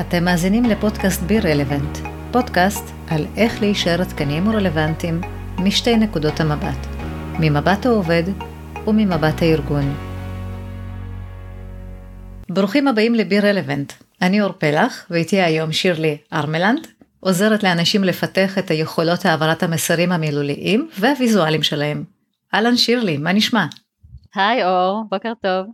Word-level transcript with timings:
אתם 0.00 0.24
מאזינים 0.24 0.64
לפודקאסט 0.64 1.22
בי 1.22 1.40
רלוונט, 1.40 1.98
פודקאסט 2.32 2.84
על 3.08 3.26
איך 3.36 3.60
להישאר 3.60 4.00
עדכניים 4.00 4.48
ורלוונטיים 4.48 5.20
משתי 5.58 5.96
נקודות 5.96 6.40
המבט, 6.40 6.86
ממבט 7.40 7.86
העובד 7.86 8.22
וממבט 8.86 9.42
הארגון. 9.42 9.94
ברוכים 12.48 12.88
הבאים 12.88 13.14
לבי 13.14 13.40
רלוונט, 13.40 13.92
אני 14.22 14.42
אור 14.42 14.52
פלח 14.52 15.06
ואיתי 15.10 15.40
היום 15.40 15.72
שירלי 15.72 16.16
ארמלנד, 16.32 16.86
עוזרת 17.20 17.62
לאנשים 17.62 18.04
לפתח 18.04 18.58
את 18.58 18.70
היכולות 18.70 19.24
העברת 19.24 19.62
המסרים 19.62 20.12
המילוליים 20.12 20.88
והוויזואליים 20.98 21.62
שלהם. 21.62 22.04
אהלן 22.54 22.76
שירלי, 22.76 23.16
מה 23.16 23.32
נשמע? 23.32 23.66
היי 24.34 24.64
אור, 24.64 25.04
בוקר 25.10 25.32
טוב. 25.42 25.66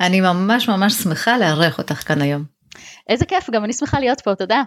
אני 0.00 0.20
ממש 0.20 0.68
ממש 0.68 0.92
שמחה 0.92 1.38
לארח 1.38 1.78
אותך 1.78 2.08
כאן 2.08 2.20
היום. 2.20 2.59
איזה 3.08 3.24
כיף, 3.24 3.50
גם 3.50 3.64
אני 3.64 3.72
שמחה 3.72 4.00
להיות 4.00 4.20
פה, 4.20 4.34
תודה. 4.34 4.62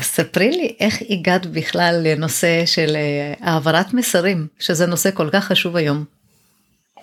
ספרי 0.00 0.50
לי 0.50 0.76
איך 0.80 1.02
הגעת 1.10 1.46
בכלל 1.46 2.00
לנושא 2.04 2.66
של 2.66 2.96
אה, 2.96 3.34
העברת 3.40 3.94
מסרים, 3.94 4.46
שזה 4.58 4.86
נושא 4.86 5.10
כל 5.14 5.28
כך 5.32 5.44
חשוב 5.44 5.76
היום. 5.76 6.04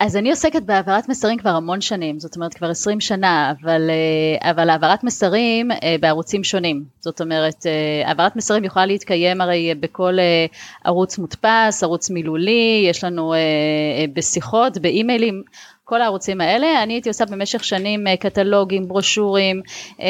אז 0.00 0.16
אני 0.16 0.30
עוסקת 0.30 0.62
בהעברת 0.62 1.08
מסרים 1.08 1.38
כבר 1.38 1.50
המון 1.50 1.80
שנים, 1.80 2.18
זאת 2.18 2.36
אומרת 2.36 2.54
כבר 2.54 2.70
20 2.70 3.00
שנה, 3.00 3.52
אבל, 3.62 3.90
אה, 3.90 4.50
אבל 4.50 4.70
העברת 4.70 5.04
מסרים 5.04 5.70
אה, 5.70 5.96
בערוצים 6.00 6.44
שונים. 6.44 6.84
זאת 7.00 7.20
אומרת, 7.20 7.66
העברת 8.04 8.36
מסרים 8.36 8.64
יכולה 8.64 8.86
להתקיים 8.86 9.40
הרי 9.40 9.74
בכל 9.80 10.16
ערוץ 10.84 11.18
מודפס, 11.18 11.82
ערוץ 11.82 12.10
מילולי, 12.10 12.86
יש 12.90 13.04
לנו 13.04 13.34
בשיחות, 14.14 14.78
באימיילים, 14.78 15.42
כל 15.88 16.02
הערוצים 16.02 16.40
האלה, 16.40 16.82
אני 16.82 16.92
הייתי 16.92 17.08
עושה 17.08 17.24
במשך 17.26 17.64
שנים 17.64 18.06
אה, 18.06 18.16
קטלוגים, 18.16 18.88
ברושורים, 18.88 19.62
אה, 20.00 20.06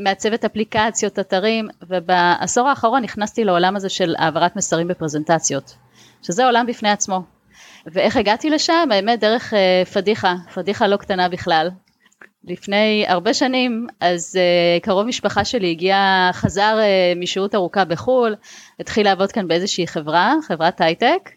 מעצבת 0.00 0.44
אפליקציות, 0.44 1.18
אתרים, 1.18 1.68
ובעשור 1.88 2.68
האחרון 2.68 3.02
נכנסתי 3.02 3.44
לעולם 3.44 3.76
הזה 3.76 3.88
של 3.88 4.14
העברת 4.18 4.56
מסרים 4.56 4.88
בפרזנטציות, 4.88 5.74
שזה 6.22 6.44
עולם 6.44 6.66
בפני 6.66 6.90
עצמו. 6.90 7.22
ואיך 7.86 8.16
הגעתי 8.16 8.50
לשם? 8.50 8.88
האמת 8.90 9.20
דרך 9.20 9.54
אה, 9.54 9.82
פדיחה, 9.92 10.34
פדיחה 10.54 10.86
לא 10.86 10.96
קטנה 10.96 11.28
בכלל. 11.28 11.70
לפני 12.48 13.04
הרבה 13.08 13.34
שנים, 13.34 13.86
אז 14.00 14.38
uh, 14.38 14.84
קרוב 14.84 15.06
משפחה 15.06 15.44
שלי 15.44 15.70
הגיע, 15.70 16.30
חזר 16.32 16.78
uh, 16.78 17.18
משהות 17.18 17.54
ארוכה 17.54 17.84
בחו"ל, 17.84 18.34
התחיל 18.80 19.06
לעבוד 19.06 19.32
כאן 19.32 19.48
באיזושהי 19.48 19.86
חברה, 19.86 20.34
חברת 20.48 20.80
הייטק, 20.80 21.30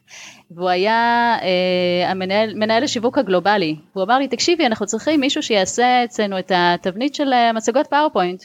והוא 0.52 0.70
היה 0.70 1.36
אה, 1.40 2.12
המנהל, 2.12 2.54
מנהל 2.54 2.84
השיווק 2.84 3.18
הגלובלי. 3.18 3.76
הוא 3.94 4.04
אמר 4.04 4.18
לי, 4.18 4.28
תקשיבי, 4.28 4.66
אנחנו 4.66 4.86
צריכים 4.86 5.20
מישהו 5.20 5.44
שיעשה 5.44 6.04
אצלנו 6.04 6.40
את 6.40 6.52
התבנית 6.56 7.16
של 7.16 7.34
המצגות 7.34 7.88
PowerPoint. 7.88 8.44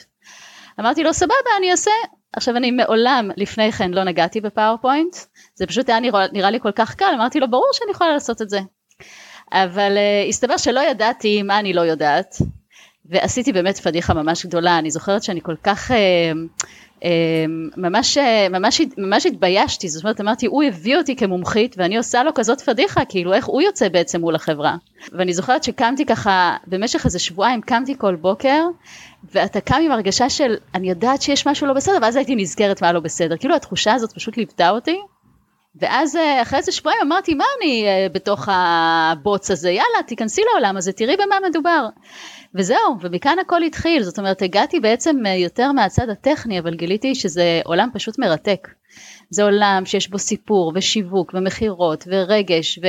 אמרתי 0.79 1.03
לו, 1.03 1.13
סבבה, 1.13 1.33
אני 1.59 1.71
אעשה. 1.71 1.91
עכשיו, 2.33 2.57
אני 2.57 2.71
מעולם 2.71 3.29
לפני 3.37 3.71
כן 3.71 3.91
לא 3.91 4.03
נגעתי 4.03 4.41
ב 4.41 4.47
PowerPoint, 4.47 5.15
זה 5.55 5.65
פשוט 5.65 5.89
היה 5.89 5.99
נראה, 5.99 6.25
נראה 6.31 6.51
לי 6.51 6.59
כל 6.59 6.71
כך 6.71 6.95
קל, 6.95 7.11
אמרתי 7.15 7.39
לו, 7.39 7.49
ברור 7.49 7.69
שאני 7.73 7.91
יכולה 7.91 8.13
לעשות 8.13 8.41
את 8.41 8.49
זה. 8.49 8.59
אבל 9.51 9.97
אה, 9.97 10.29
הסתבר 10.29 10.57
שלא 10.57 10.79
ידעתי 10.79 11.41
מה 11.41 11.59
אני 11.59 11.73
לא 11.73 11.81
יודעת, 11.81 12.35
ועשיתי 13.05 13.53
באמת 13.53 13.77
פדיחה 13.77 14.13
ממש 14.13 14.45
גדולה, 14.45 14.79
אני 14.79 14.91
זוכרת 14.91 15.23
שאני 15.23 15.41
כל 15.41 15.55
כך, 15.63 15.91
אה, 15.91 15.93
ממש, 17.77 18.17
uh, 18.17 18.21
ממש, 18.49 18.81
ממש 18.97 19.25
התביישתי, 19.25 19.89
זאת 19.89 20.03
אומרת 20.03 20.21
אמרתי, 20.21 20.45
הוא 20.45 20.63
הביא 20.63 20.97
אותי 20.97 21.15
כמומחית 21.15 21.75
ואני 21.77 21.97
עושה 21.97 22.23
לו 22.23 22.33
כזאת 22.33 22.61
פדיחה, 22.61 23.05
כאילו 23.05 23.33
איך 23.33 23.45
הוא 23.45 23.61
יוצא 23.61 23.89
בעצם 23.89 24.21
מול 24.21 24.35
החברה. 24.35 24.75
ואני 25.11 25.33
זוכרת 25.33 25.63
שקמתי 25.63 26.05
ככה, 26.05 26.57
במשך 26.67 27.05
איזה 27.05 27.19
שבועיים 27.19 27.61
קמתי 27.61 27.97
כל 27.97 28.15
בוקר, 28.15 28.65
ואתה 29.31 29.61
קם 29.61 29.81
עם 29.85 29.91
הרגשה 29.91 30.29
של, 30.29 30.55
אני 30.75 30.89
יודעת 30.89 31.21
שיש 31.21 31.47
משהו 31.47 31.67
לא 31.67 31.73
בסדר, 31.73 31.97
ואז 32.01 32.15
הייתי 32.15 32.35
נזכרת 32.35 32.81
מה 32.81 32.93
לא 32.93 32.99
בסדר, 32.99 33.37
כאילו 33.37 33.55
התחושה 33.55 33.93
הזאת 33.93 34.13
פשוט 34.13 34.37
ליוותה 34.37 34.69
אותי. 34.69 34.97
ואז 35.81 36.15
אה, 36.15 36.41
אחרי 36.41 36.59
איזה 36.59 36.71
שבועיים 36.71 37.01
אמרתי 37.01 37.33
מה 37.33 37.45
אני 37.57 37.83
אה, 37.87 38.07
בתוך 38.13 38.49
הבוץ 38.51 39.51
הזה? 39.51 39.69
יאללה 39.69 40.03
תיכנסי 40.07 40.41
לעולם 40.51 40.77
הזה 40.77 40.91
תראי 40.91 41.15
במה 41.15 41.35
מדובר. 41.49 41.87
וזהו 42.55 42.97
ומכאן 43.01 43.39
הכל 43.39 43.63
התחיל. 43.63 44.03
זאת 44.03 44.19
אומרת 44.19 44.41
הגעתי 44.41 44.79
בעצם 44.79 45.25
אה, 45.25 45.35
יותר 45.35 45.71
מהצד 45.71 46.09
הטכני 46.09 46.59
אבל 46.59 46.75
גיליתי 46.75 47.15
שזה 47.15 47.61
עולם 47.65 47.89
פשוט 47.93 48.19
מרתק. 48.19 48.67
זה 49.29 49.43
עולם 49.43 49.81
שיש 49.85 50.09
בו 50.09 50.19
סיפור 50.19 50.71
ושיווק 50.75 51.31
ומכירות 51.33 52.03
ורגש 52.07 52.79
ו, 52.83 52.87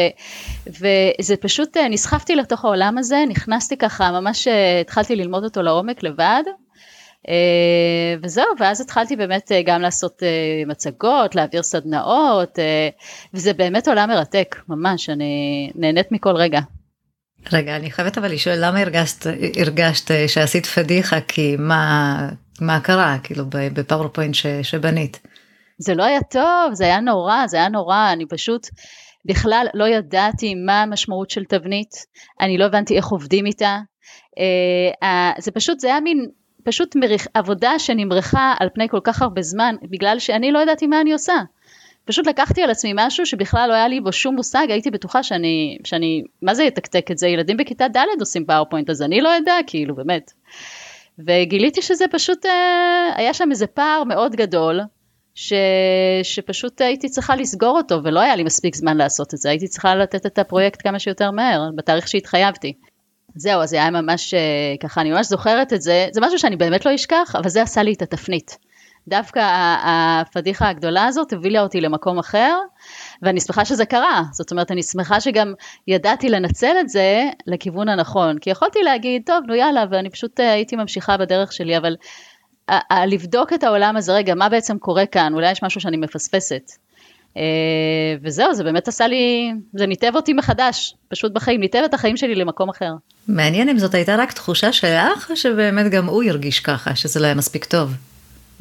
וזה 0.67 1.37
פשוט 1.37 1.77
נסחפתי 1.77 2.37
לתוך 2.37 2.65
העולם 2.65 2.99
הזה 2.99 3.25
נכנסתי 3.29 3.77
ככה 3.77 4.11
ממש 4.11 4.49
התחלתי 4.81 5.17
ללמוד 5.17 5.45
אותו 5.45 5.63
לעומק 5.63 6.03
לבד 6.03 6.43
וזהו, 8.23 8.45
ואז 8.59 8.81
התחלתי 8.81 9.17
באמת 9.17 9.53
אה, 9.53 9.63
גם 9.67 9.81
לעשות 9.81 10.23
אה, 10.23 10.63
מצגות, 10.67 11.35
להעביר 11.35 11.63
סדנאות, 11.63 12.59
וזה 13.35 13.53
באמת 13.53 13.89
עולם 13.89 14.09
מרתק, 14.09 14.57
ממש, 14.69 15.11
אני 15.11 15.71
נהנית 15.75 16.13
מכל 16.13 16.37
רגע. 16.37 16.61
רגע, 17.53 17.77
אני 17.77 17.91
חייבת 17.91 18.19
אבל 18.19 18.33
לשאול 18.33 18.55
למה 18.59 18.81
הרגשת, 18.81 19.27
הרגשת 19.61 20.11
שעשית 20.27 20.67
פדיחה, 20.67 21.21
כי 21.21 21.57
מה, 21.59 22.29
מה 22.61 22.81
קרה, 22.81 23.17
כאילו, 23.23 23.45
ב 23.51 23.58
PowerPoint 23.58 24.35
שבנית? 24.63 25.21
זה 25.79 25.95
לא 25.95 26.05
היה 26.05 26.21
טוב, 26.31 26.73
זה 26.73 26.85
היה 26.85 27.01
נורא, 27.01 27.47
זה 27.47 27.57
היה 27.57 27.69
נורא, 27.69 28.13
אני 28.13 28.27
פשוט 28.27 28.67
בכלל 29.25 29.67
לא 29.75 29.89
ידעתי 29.89 30.55
מה 30.55 30.83
המשמעות 30.83 31.31
של 31.31 31.45
תבנית, 31.45 31.91
אני 32.41 32.59
לא 32.59 32.65
הבנתי 32.65 32.97
איך 32.97 33.07
עובדים 33.07 33.47
איתה, 33.47 33.79
זה 35.39 35.51
פשוט, 35.51 35.81
זה 35.81 35.89
היה 35.89 36.01
מין 36.01 36.27
פשוט 36.65 36.97
מריח, 36.97 37.27
עבודה 37.35 37.79
שנמרחה 37.79 38.55
על 38.61 38.69
פני 38.75 38.89
כל 38.89 39.01
כך 39.05 39.23
הרבה 39.23 39.43
זמן 39.43 39.75
בגלל 39.91 40.19
שאני 40.19 40.53
לא 40.53 40.59
ידעתי 40.59 40.87
מה 40.87 41.01
אני 41.01 41.13
עושה. 41.13 41.35
פשוט 42.05 42.27
לקחתי 42.27 42.63
על 42.63 42.71
עצמי 42.71 42.93
משהו 42.95 43.27
שבכלל 43.27 43.69
לא 43.69 43.75
היה 43.75 43.89
לי 43.89 44.01
בו 44.01 44.13
שום 44.13 44.35
מושג, 44.35 44.67
הייתי 44.71 44.91
בטוחה 44.91 45.23
שאני, 45.23 45.79
שאני, 45.85 46.23
מה 46.43 46.55
זה 46.55 46.65
יתקתק 46.65 47.11
את 47.11 47.19
זה? 47.19 47.29
ילדים 47.29 47.57
בכיתה 47.57 47.89
ד' 47.89 48.21
עושים 48.21 48.45
PowerPoint, 48.45 48.91
אז 48.91 49.03
אני 49.03 49.21
לא 49.21 49.29
יודע, 49.29 49.55
כאילו, 49.67 49.95
באמת. 49.95 50.33
וגיליתי 51.19 51.83
שזה 51.83 52.05
פשוט, 52.11 52.47
אה, 52.47 53.13
היה 53.17 53.35
שם 53.35 53.51
איזה 53.51 53.67
פער 53.67 54.05
מאוד 54.05 54.37
גדול, 54.37 54.81
ש, 55.35 55.53
שפשוט 56.23 56.81
הייתי 56.81 57.09
צריכה 57.09 57.37
לסגור 57.37 57.77
אותו, 57.77 58.05
ולא 58.05 58.21
היה 58.21 58.37
לי 58.37 58.43
מספיק 58.43 58.75
זמן 58.75 58.97
לעשות 58.97 59.35
את 59.35 59.39
זה, 59.39 59.51
הייתי 59.51 59.69
צריכה 59.69 59.95
לתת 59.95 60.27
את 60.27 60.39
הפרויקט 60.39 60.83
כמה 60.83 60.99
שיותר 60.99 61.31
מהר, 61.31 61.69
בתאריך 61.77 62.09
שהתחייבתי. 62.09 62.73
זהו, 63.35 63.63
אז 63.63 63.71
זה 63.71 63.77
היה 63.77 63.91
ממש, 63.91 64.35
אה, 64.35 64.41
ככה, 64.81 65.01
אני 65.01 65.11
ממש 65.11 65.27
זוכרת 65.27 65.73
את 65.73 65.83
זה, 65.83 66.09
זה 66.13 66.21
משהו 66.21 66.39
שאני 66.39 66.57
באמת 66.57 66.87
לא 66.87 66.95
אשכח, 66.95 67.35
אבל 67.39 67.49
זה 67.49 67.63
עשה 67.63 67.83
לי 67.83 67.93
את 67.93 68.03
התפנית. 68.03 68.59
דווקא 69.09 69.41
הפדיחה 69.85 70.69
הגדולה 70.69 71.07
הזאת 71.07 71.33
הובילה 71.33 71.63
אותי 71.63 71.81
למקום 71.81 72.19
אחר, 72.19 72.59
ואני 73.23 73.41
שמחה 73.41 73.65
שזה 73.65 73.87
קרה. 73.87 74.23
זאת 74.33 74.51
אומרת, 74.51 74.71
אני 74.71 74.83
שמחה 74.83 75.21
שגם 75.21 75.55
ידעתי 75.89 76.29
לנצל 76.29 76.77
את 76.81 76.89
זה 76.89 77.25
לכיוון 77.47 77.89
הנכון. 77.89 78.39
כי 78.39 78.51
יכולתי 78.51 78.83
להגיד, 78.83 79.23
טוב, 79.27 79.45
נו 79.47 79.55
יאללה, 79.55 79.85
ואני 79.91 80.11
פשוט 80.11 80.41
אה, 80.41 80.53
הייתי 80.53 80.77
ממשיכה 80.77 81.17
בדרך 81.17 81.53
שלי, 81.53 81.77
אבל 81.77 81.97
לבדוק 83.07 83.53
את 83.53 83.65
העולם 83.65 83.97
הזה, 83.97 84.13
רגע, 84.13 84.35
מה 84.35 84.49
בעצם 84.49 84.79
קורה 84.79 85.07
כאן? 85.07 85.35
אולי 85.35 85.51
יש 85.51 85.63
משהו 85.63 85.81
שאני 85.81 85.97
מפספסת. 85.97 86.63
אה, 87.37 87.43
וזהו, 88.23 88.55
זה 88.55 88.65
באמת 88.65 88.89
עשה 88.89 89.07
לי, 89.07 89.53
זה 89.73 89.87
ניתב 89.87 90.13
אותי 90.15 90.33
מחדש, 90.33 90.95
פשוט 91.09 91.33
בחיים, 91.33 91.61
ניתב 91.61 91.83
את 91.85 91.95
החיים 91.95 92.17
שלי 92.17 92.35
למקום 92.35 92.69
אחר. 92.69 92.93
מעניין 93.29 93.69
אם 93.69 93.79
זאת 93.79 93.95
הייתה 93.95 94.17
רק 94.17 94.33
תחושה 94.33 94.73
שלך, 94.73 95.31
או 95.31 95.37
שבאמת 95.37 95.91
גם 95.91 96.07
הוא 96.07 96.23
הרגיש 96.23 96.61
ככה, 96.61 96.97
שזה 96.97 97.21
לא 97.21 97.27
היה 97.27 97.35
מספיק 97.35 97.65
טוב. 97.65 97.93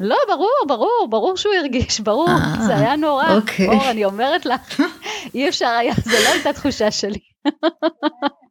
לא, 0.00 0.16
ברור, 0.28 0.64
ברור, 0.68 1.06
ברור 1.10 1.36
שהוא 1.36 1.54
הרגיש, 1.54 2.00
ברור, 2.00 2.28
אה, 2.28 2.66
זה 2.66 2.76
היה 2.76 2.96
נורא. 2.96 3.34
אוקיי. 3.34 3.68
אור, 3.68 3.90
אני 3.90 4.04
אומרת 4.04 4.46
לך, 4.46 4.80
אי 5.34 5.48
אפשר 5.48 5.68
היה, 5.68 5.94
זו 6.04 6.16
לא 6.24 6.28
הייתה 6.28 6.52
תחושה 6.52 6.90
שלי. 6.90 7.18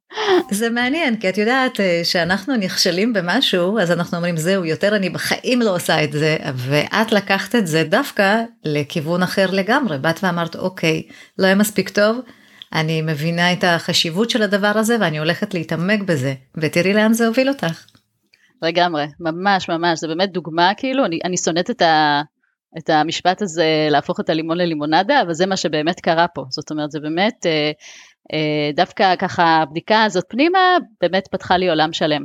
זה 0.51 0.69
מעניין, 0.69 1.15
כי 1.15 1.29
את 1.29 1.37
יודעת 1.37 1.79
אה, 1.79 2.01
שאנחנו 2.03 2.55
נכשלים 2.55 3.13
במשהו, 3.13 3.79
אז 3.79 3.91
אנחנו 3.91 4.17
אומרים 4.17 4.37
זהו, 4.37 4.65
יותר 4.65 4.95
אני 4.95 5.09
בחיים 5.09 5.61
לא 5.61 5.75
עושה 5.75 6.03
את 6.03 6.11
זה, 6.11 6.37
ואת 6.55 7.11
לקחת 7.11 7.55
את 7.55 7.67
זה 7.67 7.83
דווקא 7.83 8.43
לכיוון 8.63 9.23
אחר 9.23 9.51
לגמרי, 9.51 9.97
באת 9.97 10.23
ואמרת 10.23 10.55
אוקיי, 10.55 11.03
לא 11.39 11.45
היה 11.45 11.55
מספיק 11.55 11.89
טוב, 11.89 12.19
אני 12.73 13.01
מבינה 13.01 13.53
את 13.53 13.63
החשיבות 13.63 14.29
של 14.29 14.41
הדבר 14.41 14.71
הזה 14.75 14.97
ואני 14.99 15.19
הולכת 15.19 15.53
להתעמק 15.53 16.01
בזה, 16.01 16.33
ותראי 16.57 16.93
לאן 16.93 17.13
זה 17.13 17.27
הוביל 17.27 17.49
אותך. 17.49 17.85
לגמרי, 18.61 19.05
ממש 19.19 19.69
ממש, 19.69 19.99
זה 19.99 20.07
באמת 20.07 20.31
דוגמה 20.31 20.71
כאילו, 20.77 21.05
אני, 21.05 21.19
אני 21.23 21.37
שונאת 21.37 21.69
את, 21.69 21.81
ה, 21.81 22.21
את 22.77 22.89
המשפט 22.89 23.41
הזה 23.41 23.87
להפוך 23.89 24.19
את 24.19 24.29
הלימון 24.29 24.57
ללימונדה, 24.57 25.21
אבל 25.21 25.33
זה 25.33 25.45
מה 25.45 25.57
שבאמת 25.57 25.99
קרה 25.99 26.27
פה, 26.27 26.45
זאת 26.49 26.71
אומרת 26.71 26.91
זה 26.91 26.99
באמת 26.99 27.45
אה, 27.45 27.71
דווקא 28.75 29.15
ככה 29.15 29.43
הבדיקה 29.43 30.03
הזאת 30.03 30.25
פנימה 30.29 30.77
באמת 31.01 31.27
פתחה 31.31 31.57
לי 31.57 31.69
עולם 31.69 31.93
שלם. 31.93 32.23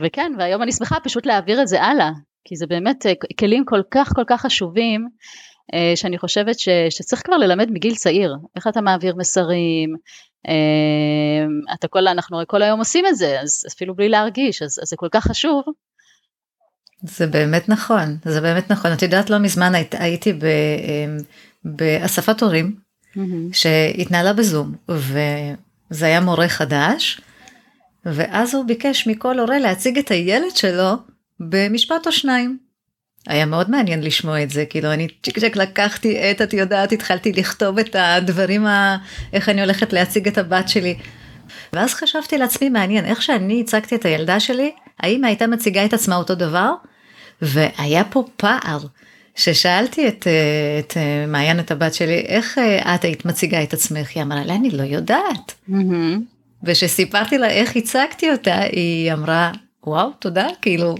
וכן, 0.00 0.32
והיום 0.38 0.62
אני 0.62 0.72
שמחה 0.72 1.00
פשוט 1.00 1.26
להעביר 1.26 1.62
את 1.62 1.68
זה 1.68 1.82
הלאה, 1.82 2.10
כי 2.44 2.56
זה 2.56 2.66
באמת 2.66 3.06
אה, 3.06 3.12
כלים 3.38 3.64
כל 3.64 3.80
כך 3.90 4.12
כל 4.14 4.24
כך 4.26 4.40
חשובים, 4.40 5.08
אה, 5.74 5.92
שאני 5.96 6.18
חושבת 6.18 6.58
ש, 6.58 6.68
שצריך 6.90 7.22
כבר 7.24 7.36
ללמד 7.36 7.70
מגיל 7.70 7.94
צעיר, 7.94 8.36
איך 8.56 8.66
אתה 8.66 8.80
מעביר 8.80 9.14
מסרים, 9.16 9.94
אתה 11.74 11.88
כל, 11.88 12.08
אנחנו 12.08 12.38
כל 12.46 12.62
היום 12.62 12.78
עושים 12.78 13.06
את 13.06 13.16
זה, 13.16 13.40
אז 13.40 13.64
אפילו 13.68 13.94
בלי 13.94 14.08
להרגיש, 14.08 14.62
אז, 14.62 14.80
אז 14.82 14.88
זה 14.88 14.96
כל 14.96 15.08
כך 15.10 15.24
חשוב, 15.24 15.62
זה 17.02 17.26
באמת 17.26 17.68
נכון, 17.68 18.16
זה 18.24 18.40
באמת 18.40 18.70
נכון. 18.70 18.92
את 18.92 19.02
יודעת, 19.02 19.30
לא 19.30 19.38
מזמן 19.38 19.74
היית, 19.74 19.94
הייתי 19.98 20.32
באספת 21.64 22.42
הורים 22.42 22.85
mm-hmm. 23.16 23.20
שהתנהלה 23.52 24.32
בזום, 24.32 24.74
וזה 24.88 26.06
היה 26.06 26.20
מורה 26.20 26.48
חדש, 26.48 27.20
ואז 28.04 28.54
הוא 28.54 28.64
ביקש 28.64 29.06
מכל 29.06 29.38
הורה 29.38 29.58
להציג 29.58 29.98
את 29.98 30.10
הילד 30.10 30.56
שלו 30.56 30.92
במשפט 31.40 32.06
או 32.06 32.12
שניים. 32.12 32.58
היה 33.26 33.46
מאוד 33.46 33.70
מעניין 33.70 34.02
לשמוע 34.02 34.42
את 34.42 34.50
זה, 34.50 34.64
כאילו 34.66 34.92
אני 34.92 35.08
צ'יק 35.22 35.38
צ'ק 35.38 35.56
לקחתי 35.56 36.18
עט, 36.18 36.42
את 36.42 36.52
יודעת, 36.52 36.92
התחלתי 36.92 37.32
לכתוב 37.32 37.78
את 37.78 37.96
הדברים, 37.98 38.66
ה... 38.66 38.96
איך 39.32 39.48
אני 39.48 39.60
הולכת 39.60 39.92
להציג 39.92 40.28
את 40.28 40.38
הבת 40.38 40.68
שלי. 40.68 40.96
ואז 41.72 41.94
חשבתי 41.94 42.38
לעצמי, 42.38 42.68
מעניין, 42.68 43.04
איך 43.04 43.22
שאני 43.22 43.60
הצגתי 43.60 43.94
את 43.94 44.04
הילדה 44.04 44.40
שלי, 44.40 44.72
האם 45.00 45.24
הייתה 45.24 45.46
מציגה 45.46 45.84
את 45.84 45.92
עצמה 45.92 46.16
אותו 46.16 46.34
דבר? 46.34 46.72
והיה 47.42 48.04
פה 48.04 48.24
פער, 48.36 48.78
ששאלתי 49.36 50.08
את, 50.08 50.26
את 50.78 50.96
מעיין, 51.28 51.60
את 51.60 51.70
הבת 51.70 51.94
שלי, 51.94 52.18
איך 52.18 52.58
את 52.94 53.04
היית 53.04 53.24
מציגה 53.24 53.62
את 53.62 53.72
עצמך? 53.72 54.08
היא 54.14 54.22
אמרה 54.22 54.44
לה, 54.44 54.54
אני 54.54 54.70
לא 54.70 54.82
יודעת. 54.82 55.54
Mm-hmm. 55.70 55.72
וכשסיפרתי 56.64 57.38
לה 57.38 57.50
איך 57.50 57.76
הצגתי 57.76 58.30
אותה, 58.30 58.60
היא 58.60 59.12
אמרה, 59.12 59.52
וואו, 59.86 60.10
תודה, 60.18 60.46
כאילו, 60.62 60.94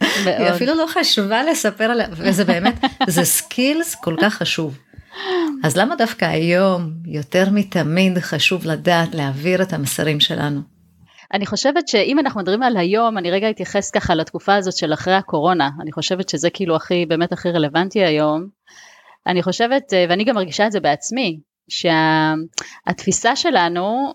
היא 0.00 0.50
אפילו 0.54 0.74
לא 0.74 0.86
חשבה 0.88 1.42
לספר 1.42 1.84
עליה, 1.84 2.06
וזה 2.10 2.44
באמת, 2.44 2.74
זה 3.06 3.24
סקילס 3.24 3.94
כל 3.94 4.16
כך 4.20 4.34
חשוב. 4.34 4.78
אז 5.64 5.76
למה 5.76 5.96
דווקא 5.96 6.24
היום 6.24 6.90
יותר 7.06 7.50
מתמיד 7.50 8.18
חשוב 8.18 8.66
לדעת 8.66 9.14
להעביר 9.14 9.62
את 9.62 9.72
המסרים 9.72 10.20
שלנו? 10.20 10.60
אני 11.34 11.46
חושבת 11.46 11.88
שאם 11.88 12.18
אנחנו 12.18 12.40
מדברים 12.40 12.62
על 12.62 12.76
היום, 12.76 13.18
אני 13.18 13.30
רגע 13.30 13.50
אתייחס 13.50 13.90
ככה 13.90 14.14
לתקופה 14.14 14.54
הזאת 14.54 14.76
של 14.76 14.92
אחרי 14.92 15.14
הקורונה, 15.14 15.70
אני 15.80 15.92
חושבת 15.92 16.28
שזה 16.28 16.50
כאילו 16.50 16.76
הכי, 16.76 17.06
באמת 17.06 17.32
הכי 17.32 17.50
רלוונטי 17.50 18.04
היום. 18.04 18.48
אני 19.26 19.42
חושבת, 19.42 19.92
ואני 20.08 20.24
גם 20.24 20.34
מרגישה 20.34 20.66
את 20.66 20.72
זה 20.72 20.80
בעצמי, 20.80 21.40
שהתפיסה 21.68 23.36
שלנו 23.36 24.12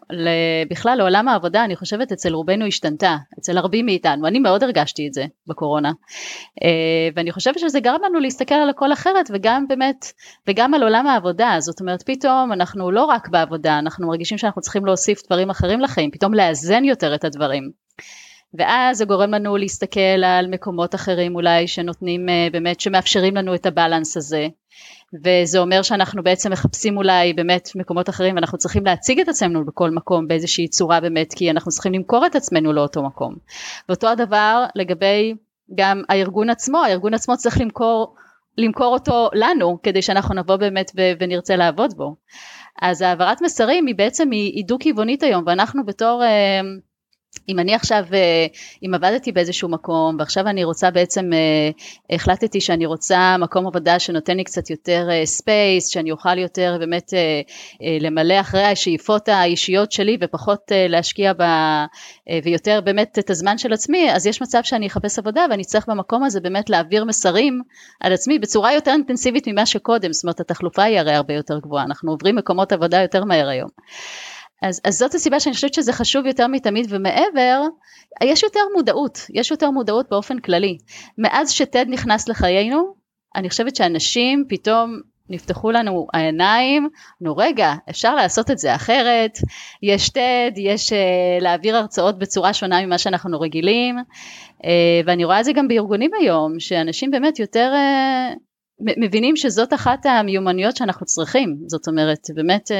בכלל 0.69 0.95
לעולם 0.97 1.27
העבודה 1.27 1.63
אני 1.63 1.75
חושבת 1.75 2.11
אצל 2.11 2.33
רובנו 2.33 2.65
השתנתה, 2.65 3.17
אצל 3.39 3.59
רבים 3.59 3.85
מאיתנו, 3.85 4.27
אני 4.27 4.39
מאוד 4.39 4.63
הרגשתי 4.63 5.07
את 5.07 5.13
זה 5.13 5.25
בקורונה 5.47 5.91
אה, 6.63 7.09
ואני 7.15 7.31
חושבת 7.31 7.59
שזה 7.59 7.79
גרם 7.79 7.99
לנו 8.05 8.19
להסתכל 8.19 8.55
על 8.55 8.69
הכל 8.69 8.93
אחרת 8.93 9.29
וגם 9.33 9.67
באמת, 9.67 10.05
וגם 10.47 10.73
על 10.73 10.83
עולם 10.83 11.07
העבודה, 11.07 11.55
זאת 11.59 11.79
אומרת 11.79 12.03
פתאום 12.03 12.51
אנחנו 12.53 12.91
לא 12.91 13.05
רק 13.05 13.29
בעבודה, 13.29 13.79
אנחנו 13.79 14.07
מרגישים 14.07 14.37
שאנחנו 14.37 14.61
צריכים 14.61 14.85
להוסיף 14.85 15.25
דברים 15.25 15.49
אחרים 15.49 15.79
לחיים, 15.79 16.11
פתאום 16.11 16.33
לאזן 16.33 16.85
יותר 16.85 17.15
את 17.15 17.23
הדברים. 17.23 17.71
ואז 18.53 18.97
זה 18.97 19.05
גורם 19.05 19.33
לנו 19.33 19.57
להסתכל 19.57 20.23
על 20.23 20.47
מקומות 20.47 20.95
אחרים 20.95 21.35
אולי 21.35 21.67
שנותנים 21.67 22.29
אה, 22.29 22.47
באמת, 22.51 22.79
שמאפשרים 22.79 23.35
לנו 23.35 23.55
את 23.55 23.65
הבלנס 23.65 24.17
הזה. 24.17 24.47
וזה 25.13 25.59
אומר 25.59 25.81
שאנחנו 25.81 26.23
בעצם 26.23 26.51
מחפשים 26.51 26.97
אולי 26.97 27.33
באמת 27.33 27.69
מקומות 27.75 28.09
אחרים 28.09 28.35
ואנחנו 28.35 28.57
צריכים 28.57 28.85
להציג 28.85 29.19
את 29.19 29.29
עצמנו 29.29 29.65
בכל 29.65 29.89
מקום 29.89 30.27
באיזושהי 30.27 30.67
צורה 30.67 30.99
באמת 30.99 31.33
כי 31.33 31.51
אנחנו 31.51 31.71
צריכים 31.71 31.93
למכור 31.93 32.25
את 32.25 32.35
עצמנו 32.35 32.73
לאותו 32.73 33.03
מקום. 33.03 33.35
ואותו 33.89 34.07
הדבר 34.07 34.65
לגבי 34.75 35.33
גם 35.75 36.01
הארגון 36.09 36.49
עצמו, 36.49 36.77
הארגון 36.77 37.13
עצמו 37.13 37.37
צריך 37.37 37.61
למכור, 37.61 38.15
למכור 38.57 38.93
אותו 38.93 39.29
לנו 39.33 39.77
כדי 39.83 40.01
שאנחנו 40.01 40.35
נבוא 40.35 40.55
באמת 40.55 40.91
ונרצה 41.19 41.55
לעבוד 41.55 41.93
בו. 41.97 42.15
אז 42.81 43.01
העברת 43.01 43.41
מסרים 43.41 43.85
היא 43.85 43.95
בעצם 43.95 44.31
היא 44.31 44.65
דו 44.65 44.77
כיוונית 44.79 45.23
היום 45.23 45.43
ואנחנו 45.47 45.85
בתור 45.85 46.23
אה, 46.23 46.61
אם 47.49 47.59
אני 47.59 47.75
עכשיו, 47.75 48.03
אה, 48.13 48.45
אם 48.85 48.93
עבדתי 48.93 49.31
באיזשהו 49.31 49.69
מקום 49.69 50.15
ועכשיו 50.19 50.47
אני 50.47 50.63
רוצה 50.63 50.91
בעצם, 50.91 51.33
אה, 51.33 52.15
החלטתי 52.15 52.61
שאני 52.61 52.85
רוצה 52.85 53.35
מקום 53.39 53.67
עבודה 53.67 53.99
שנותן 53.99 54.37
לי 54.37 54.43
קצת 54.43 54.69
יותר 54.69 55.07
space, 55.25 55.87
אה, 55.87 55.91
שאני 55.91 56.11
אוכל 56.11 56.37
יותר 56.37 56.77
באמת 56.79 57.13
למלא 58.01 58.39
אחרי 58.39 58.63
השאיפות 58.63 59.29
האישיות 59.29 59.91
שלי 59.91 60.17
ופחות 60.21 60.71
להשקיע 60.89 61.33
ב... 61.33 61.43
ויותר 62.43 62.81
באמת 62.81 63.19
את 63.19 63.29
הזמן 63.29 63.57
של 63.57 63.73
עצמי, 63.73 64.11
אז 64.11 64.27
יש 64.27 64.41
מצב 64.41 64.59
שאני 64.63 64.87
אחפש 64.87 65.19
עבודה 65.19 65.45
ואני 65.49 65.63
צריך 65.63 65.89
במקום 65.89 66.23
הזה 66.23 66.39
באמת 66.39 66.69
להעביר 66.69 67.05
מסרים 67.05 67.61
על 67.99 68.13
עצמי 68.13 68.39
בצורה 68.39 68.73
יותר 68.73 68.91
אינטנסיבית 68.91 69.47
ממה 69.47 69.65
שקודם, 69.65 70.13
זאת 70.13 70.23
אומרת 70.23 70.39
התחלופה 70.39 70.83
היא 70.83 70.99
הרי 70.99 71.13
הרבה 71.13 71.33
יותר 71.33 71.59
גבוהה, 71.59 71.83
אנחנו 71.83 72.11
עוברים 72.11 72.35
מקומות 72.35 72.71
עבודה 72.71 73.01
יותר 73.01 73.23
מהר 73.23 73.47
היום. 73.47 73.69
אז, 74.61 74.81
אז 74.83 74.97
זאת 74.97 75.15
הסיבה 75.15 75.39
שאני 75.39 75.55
חושבת 75.55 75.73
שזה 75.73 75.93
חשוב 75.93 76.25
יותר 76.25 76.47
מתמיד 76.47 76.87
ומעבר, 76.89 77.61
יש 78.23 78.43
יותר 78.43 78.59
מודעות, 78.75 79.25
יש 79.33 79.51
יותר 79.51 79.71
מודעות 79.71 80.09
באופן 80.09 80.39
כללי. 80.39 80.77
מאז 81.17 81.51
שטד 81.51 81.85
נכנס 81.89 82.29
לחיינו, 82.29 82.93
אני 83.35 83.49
חושבת 83.49 83.75
שאנשים 83.75 84.45
פתאום 84.49 84.99
נפתחו 85.29 85.71
לנו 85.71 86.07
העיניים, 86.13 86.89
נו 87.21 87.37
רגע, 87.37 87.73
אפשר 87.89 88.15
לעשות 88.15 88.51
את 88.51 88.57
זה 88.57 88.75
אחרת, 88.75 89.37
יש 89.83 90.09
TED, 90.09 90.59
יש 90.59 90.89
uh, 90.89 91.43
להעביר 91.43 91.77
הרצאות 91.77 92.19
בצורה 92.19 92.53
שונה 92.53 92.85
ממה 92.85 92.97
שאנחנו 92.97 93.39
רגילים, 93.39 93.95
uh, 93.99 94.65
ואני 95.05 95.25
רואה 95.25 95.39
את 95.39 95.45
זה 95.45 95.53
גם 95.53 95.67
בארגונים 95.67 96.11
היום, 96.19 96.59
שאנשים 96.59 97.11
באמת 97.11 97.39
יותר 97.39 97.73
uh, 97.73 98.37
מבינים 98.97 99.35
שזאת 99.35 99.73
אחת 99.73 100.05
המיומנויות 100.05 100.77
שאנחנו 100.77 101.05
צריכים, 101.05 101.57
זאת 101.67 101.87
אומרת, 101.87 102.19
באמת 102.35 102.71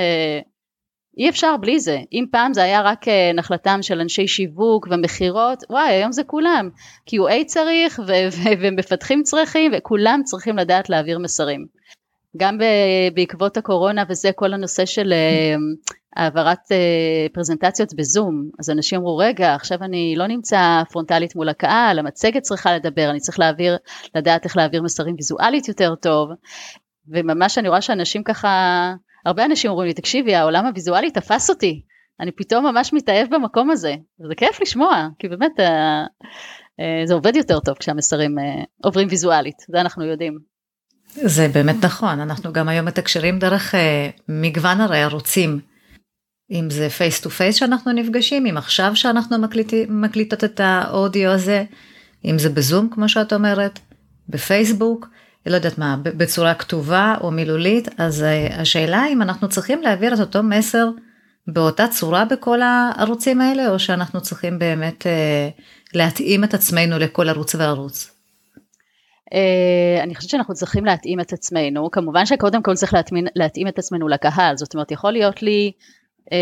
אי 1.18 1.30
אפשר 1.30 1.58
בלי 1.58 1.80
זה. 1.80 2.00
אם 2.14 2.26
פעם 2.32 2.54
זה 2.54 2.64
היה 2.64 2.82
רק 2.82 3.08
אה, 3.08 3.32
נחלתם 3.34 3.80
של 3.82 4.00
אנשי 4.00 4.28
שיווק 4.28 4.88
ומכירות, 4.92 5.64
וואי, 5.70 5.90
היום 5.90 6.12
זה 6.12 6.24
כולם. 6.24 6.70
QA 7.10 7.46
צריך 7.46 8.00
ומפתחים 8.62 9.24
צריכים 9.24 9.72
וכולם 9.78 10.22
צריכים 10.24 10.58
לדעת 10.58 10.90
להעביר 10.90 11.20
מסרים. 11.20 11.66
גם 12.38 12.58
בעקבות 13.14 13.58
הקורונה 13.58 14.04
וזה 14.10 14.32
כל 14.36 14.54
הנושא 14.54 14.86
של 14.86 15.14
אה, 15.14 15.56
העברת 16.16 16.72
אה, 16.72 17.28
פרזנטציות 17.34 17.94
בזום, 17.94 18.50
אז 18.60 18.70
אנשים 18.70 19.00
אמרו 19.00 19.18
רגע 19.18 19.56
עכשיו 19.56 19.84
אני 19.84 20.14
לא 20.18 20.28
נמצא 20.28 20.84
פרונטלית 20.92 21.36
מול 21.36 21.50
הקהל, 21.50 22.00
המצגת 22.00 22.42
צריכה 22.42 22.76
לדבר, 22.76 23.10
אני 23.10 23.20
צריך 23.20 23.40
להעביר, 23.40 23.78
לדעת 24.16 24.46
איך 24.46 24.58
להעביר 24.58 24.82
מסרים 24.82 25.16
ויזואלית 25.16 25.68
יותר 25.68 25.96
טוב, 25.96 26.30
וממש 27.08 27.58
אני 27.58 27.68
רואה 27.70 27.82
שאנשים 27.82 28.24
ככה 28.24 28.94
הרבה 29.26 29.46
אנשים 29.46 29.72
אומרים 29.72 29.88
לי, 29.88 29.94
תקשיבי, 29.94 30.36
העולם 30.36 30.66
הוויזואלי 30.66 31.12
תפס 31.12 31.50
אותי, 31.50 31.82
אני 32.22 32.32
פתאום 32.32 32.66
ממש 32.66 32.94
מתאהב 32.94 33.28
במקום 33.36 33.72
הזה, 33.72 33.96
וזה 34.20 34.36
כיף 34.36 34.62
לשמוע, 34.62 35.08
כי 35.20 35.28
באמת 35.28 35.60
אה, 35.60 36.04
אה, 36.80 37.06
זה 37.06 37.14
עובד 37.14 37.36
יותר 37.36 37.60
טוב 37.60 37.78
כשהמסרים 37.78 38.40
אה, 38.40 38.64
עוברים 38.84 39.08
ויזואלית, 39.12 39.58
זה 39.72 39.82
אנחנו 39.82 40.06
יודעים. 40.06 40.38
זה 41.14 41.48
באמת 41.54 41.76
נכון, 41.86 42.20
אנחנו 42.20 42.54
גם 42.54 42.70
היום 42.70 42.86
מתקשרים 42.86 43.40
דרך 43.40 43.76
מגוון 44.28 44.82
הרי 44.82 45.04
ערוצים. 45.04 45.60
אם 46.52 46.70
זה 46.70 46.90
face 46.90 47.22
to 47.22 47.30
face 47.30 47.56
שאנחנו 47.56 47.92
נפגשים, 47.92 48.46
אם 48.46 48.58
עכשיו 48.58 48.92
שאנחנו 48.96 49.38
מקליטים, 49.38 50.02
מקליטות 50.02 50.44
את 50.44 50.60
האודיו 50.60 51.30
הזה, 51.30 51.64
אם 52.26 52.40
זה 52.40 52.50
בזום 52.50 52.90
כמו 52.92 53.10
שאת 53.10 53.34
אומרת, 53.34 53.80
בפייסבוק, 54.30 55.08
לא 55.46 55.56
יודעת 55.56 55.78
מה, 55.78 55.98
בצורה 56.04 56.54
כתובה 56.54 57.16
או 57.22 57.32
מילולית, 57.32 57.88
אז 57.98 58.24
אה, 58.24 58.62
השאלה 58.62 59.06
אם 59.10 59.22
אנחנו 59.22 59.50
צריכים 59.50 59.82
להעביר 59.82 60.14
את 60.14 60.20
אותו 60.20 60.44
מסר 60.44 60.90
באותה 61.48 61.88
צורה 61.88 62.26
בכל 62.26 62.62
הערוצים 62.62 63.42
האלה, 63.42 63.70
או 63.70 63.80
שאנחנו 63.80 64.22
צריכים 64.22 64.60
באמת 64.60 65.08
אה, 65.08 65.50
להתאים 65.94 66.44
את 66.44 66.54
עצמנו 66.54 67.00
לכל 67.00 67.30
ערוץ 67.30 67.56
וערוץ. 67.56 68.12
Uh, 69.34 70.04
אני 70.04 70.16
חושבת 70.16 70.32
שאנחנו 70.32 70.54
צריכים 70.54 70.86
להתאים 70.86 71.20
את 71.20 71.34
עצמנו, 71.34 71.92
כמובן 71.92 72.26
שקודם 72.26 72.64
כל 72.64 72.76
צריך 72.76 72.94
להתאים, 72.94 73.26
להתאים 73.36 73.68
את 73.68 73.80
עצמנו 73.80 74.08
לקהל, 74.08 74.58
זאת 74.58 74.74
אומרת 74.74 74.92
יכול 74.92 75.12
להיות 75.12 75.44
לי, 75.44 75.72
uh, 76.26 76.34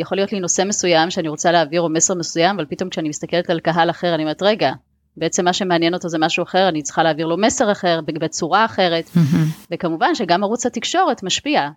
יכול 0.00 0.18
להיות 0.18 0.32
לי 0.32 0.40
נושא 0.40 0.62
מסוים 0.66 1.10
שאני 1.10 1.28
רוצה 1.28 1.52
להעביר 1.52 1.80
או 1.80 1.88
מסר 1.88 2.14
מסוים, 2.14 2.56
אבל 2.56 2.66
פתאום 2.70 2.90
כשאני 2.90 3.08
מסתכלת 3.08 3.50
על 3.50 3.60
קהל 3.60 3.90
אחר 3.90 4.14
אני 4.14 4.22
אומרת 4.22 4.42
רגע, 4.42 4.72
בעצם 5.18 5.44
מה 5.44 5.52
שמעניין 5.52 5.94
אותו 5.94 6.08
זה 6.08 6.18
משהו 6.18 6.42
אחר, 6.42 6.68
אני 6.68 6.82
צריכה 6.82 7.02
להעביר 7.02 7.26
לו 7.26 7.36
מסר 7.36 7.72
אחר, 7.72 8.00
בצורה 8.06 8.64
אחרת, 8.64 9.10
וכמובן 9.70 10.14
שגם 10.14 10.44
ערוץ 10.44 10.66
התקשורת 10.66 11.22
משפיע. 11.22 11.68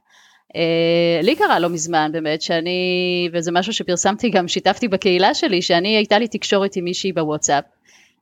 Uh, 0.54 1.24
לי 1.24 1.36
קרה 1.36 1.60
לא 1.60 1.70
מזמן 1.70 2.12
באמת 2.14 2.42
שאני, 2.42 3.30
וזה 3.34 3.52
משהו 3.52 3.74
שפרסמתי 3.74 4.30
גם, 4.30 4.48
שיתפתי 4.48 4.88
בקהילה 4.88 5.34
שלי, 5.34 5.62
שאני 5.62 5.96
הייתה 5.96 6.20
לי 6.20 6.28
תקשורת 6.28 6.76
עם 6.76 6.84
מישהי 6.84 7.12
בוואטסאפ, 7.14 7.64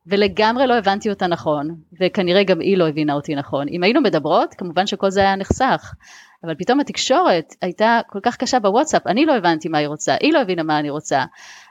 ולגמרי 0.07 0.67
לא 0.67 0.77
הבנתי 0.77 1.09
אותה 1.09 1.27
נכון, 1.27 1.75
וכנראה 2.01 2.43
גם 2.43 2.59
היא 2.59 2.77
לא 2.77 2.87
הבינה 2.87 3.13
אותי 3.13 3.35
נכון. 3.35 3.67
אם 3.67 3.83
היינו 3.83 4.01
מדברות, 4.01 4.53
כמובן 4.53 4.87
שכל 4.87 5.09
זה 5.09 5.19
היה 5.19 5.35
נחסך, 5.35 5.93
אבל 6.43 6.55
פתאום 6.55 6.79
התקשורת 6.79 7.55
הייתה 7.61 7.99
כל 8.07 8.19
כך 8.23 8.37
קשה 8.37 8.59
בוואטסאפ, 8.59 9.07
אני 9.07 9.25
לא 9.25 9.35
הבנתי 9.35 9.69
מה 9.69 9.77
היא 9.77 9.87
רוצה, 9.87 10.15
היא 10.19 10.33
לא 10.33 10.41
הבינה 10.41 10.63
מה 10.63 10.79
אני 10.79 10.89
רוצה. 10.89 11.23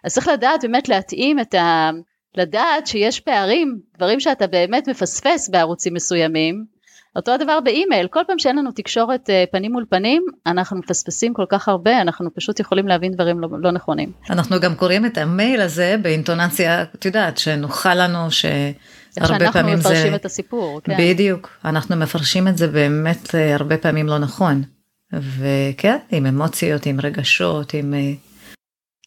אז 0.04 0.14
צריך 0.14 0.28
לדעת 0.28 0.60
באמת 0.62 0.88
להתאים 0.88 1.40
את 1.40 1.54
ה... 1.54 1.90
לדעת 2.36 2.86
שיש 2.86 3.20
פערים, 3.20 3.78
דברים 3.96 4.20
שאתה 4.20 4.46
באמת 4.46 4.88
מפספס 4.88 5.48
בערוצים 5.48 5.94
מסוימים, 5.94 6.78
אותו 7.16 7.32
הדבר 7.32 7.60
באימייל, 7.60 8.06
כל 8.06 8.20
פעם 8.26 8.38
שאין 8.38 8.56
לנו 8.56 8.72
תקשורת 8.72 9.30
אה, 9.30 9.44
פנים 9.52 9.72
מול 9.72 9.84
פנים, 9.90 10.24
אנחנו 10.46 10.78
מפספסים 10.78 11.34
כל 11.34 11.44
כך 11.48 11.68
הרבה, 11.68 12.00
אנחנו 12.00 12.34
פשוט 12.34 12.60
יכולים 12.60 12.88
להבין 12.88 13.12
דברים 13.12 13.40
לא, 13.40 13.48
לא 13.60 13.70
נכונים. 13.70 14.12
אנחנו 14.30 14.60
גם 14.60 14.74
קוראים 14.74 15.06
את 15.06 15.18
המייל 15.18 15.60
הזה 15.60 15.96
באינטונציה, 16.02 16.82
את 16.82 17.04
יודעת, 17.04 17.38
שנוחה 17.38 17.94
לנו, 17.94 18.30
שהרבה 18.30 19.52
פעמים 19.52 19.76
זה... 19.76 19.82
שאנחנו 19.82 19.90
מפרשים 19.94 20.14
את 20.14 20.24
הסיפור, 20.24 20.80
כן. 20.84 20.96
בדיוק, 20.98 21.58
אנחנו 21.64 21.96
מפרשים 21.96 22.48
את 22.48 22.58
זה 22.58 22.68
באמת 22.68 23.34
אה, 23.34 23.54
הרבה 23.54 23.76
פעמים 23.78 24.06
לא 24.06 24.18
נכון. 24.18 24.62
וכן, 25.12 25.96
עם 26.10 26.26
אמוציות, 26.26 26.86
עם 26.86 27.00
רגשות, 27.02 27.74
עם, 27.74 27.94
אה, 27.94 28.12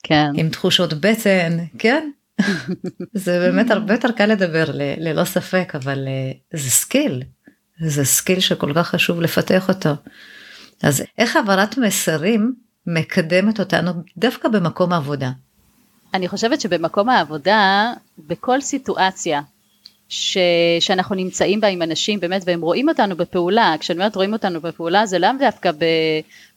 כן. 0.03 0.31
עם 0.35 0.49
תחושות 0.49 0.93
בטן, 0.93 1.57
כן. 1.79 2.09
זה 3.13 3.39
באמת 3.39 3.71
הרבה 3.71 3.93
יותר 3.93 4.11
קל 4.11 4.25
לדבר, 4.25 4.63
ללא 4.97 5.23
ספק, 5.23 5.73
אבל 5.75 6.07
זה 6.53 6.69
skill. 6.69 7.23
זה 7.81 8.05
skill 8.05 8.39
שכל 8.39 8.73
כך 8.75 8.87
חשוב 8.87 9.21
לפתח 9.21 9.69
אותו. 9.69 9.89
אז 10.83 11.03
איך 11.17 11.35
העברת 11.35 11.77
מסרים 11.77 12.53
מקדמת 12.87 13.59
אותנו 13.59 13.91
דווקא 14.17 14.49
במקום 14.49 14.93
העבודה? 14.93 15.31
אני 16.13 16.27
חושבת 16.27 16.61
שבמקום 16.61 17.09
העבודה, 17.09 17.93
בכל 18.17 18.61
סיטואציה 18.61 19.41
ש... 20.09 20.37
שאנחנו 20.79 21.15
נמצאים 21.15 21.61
בה 21.61 21.67
עם 21.67 21.81
אנשים 21.81 22.19
באמת 22.19 22.41
והם 22.45 22.61
רואים 22.61 22.89
אותנו 22.89 23.15
בפעולה, 23.15 23.75
כשאני 23.79 23.99
אומרת 23.99 24.15
רואים 24.15 24.33
אותנו 24.33 24.61
בפעולה 24.61 25.05
זה 25.05 25.19
לאו 25.19 25.29
דווקא 25.39 25.71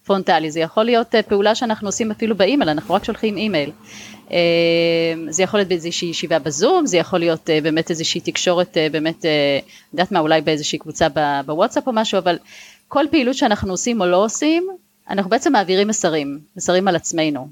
בפרונטלי, 0.05 0.51
זה 0.51 0.61
יכול 0.61 0.85
להיות 0.85 1.15
אה, 1.15 1.23
פעולה 1.23 1.55
שאנחנו 1.55 1.89
עושים 1.89 2.11
אפילו 2.11 2.37
באימייל, 2.37 2.69
אנחנו 2.69 2.95
רק 2.95 3.05
שולחים 3.05 3.37
אימייל. 3.37 3.71
אה, 4.31 4.37
זה 5.29 5.43
יכול 5.43 5.61
להיות 5.61 5.69
באיזושהי 5.69 6.09
ישיבה 6.09 6.39
בזום, 6.39 6.87
זה 6.87 6.97
יכול 6.97 7.19
להיות 7.19 7.51
אה, 7.51 7.61
באמת 7.61 7.91
איזושהי 7.91 8.21
תקשורת 8.21 8.77
באמת, 8.93 9.25
יודעת 9.93 10.13
מה, 10.13 10.19
אולי 10.19 10.41
באיזושהי 10.41 10.79
קבוצה 10.79 11.07
בוואטסאפ 11.47 11.87
או 11.87 11.93
משהו, 11.93 12.19
אבל 12.19 12.39
כל 12.89 13.05
פעילות 13.11 13.37
שאנחנו 13.37 13.71
עושים 13.71 14.01
או 14.01 14.07
לא 14.07 14.25
עושים, 14.25 14.69
אנחנו 15.11 15.31
בעצם 15.31 15.53
מעבירים 15.53 15.89
מסרים, 15.89 16.39
מסרים 16.57 16.89
על 16.89 16.97
עצמנו. 16.97 17.49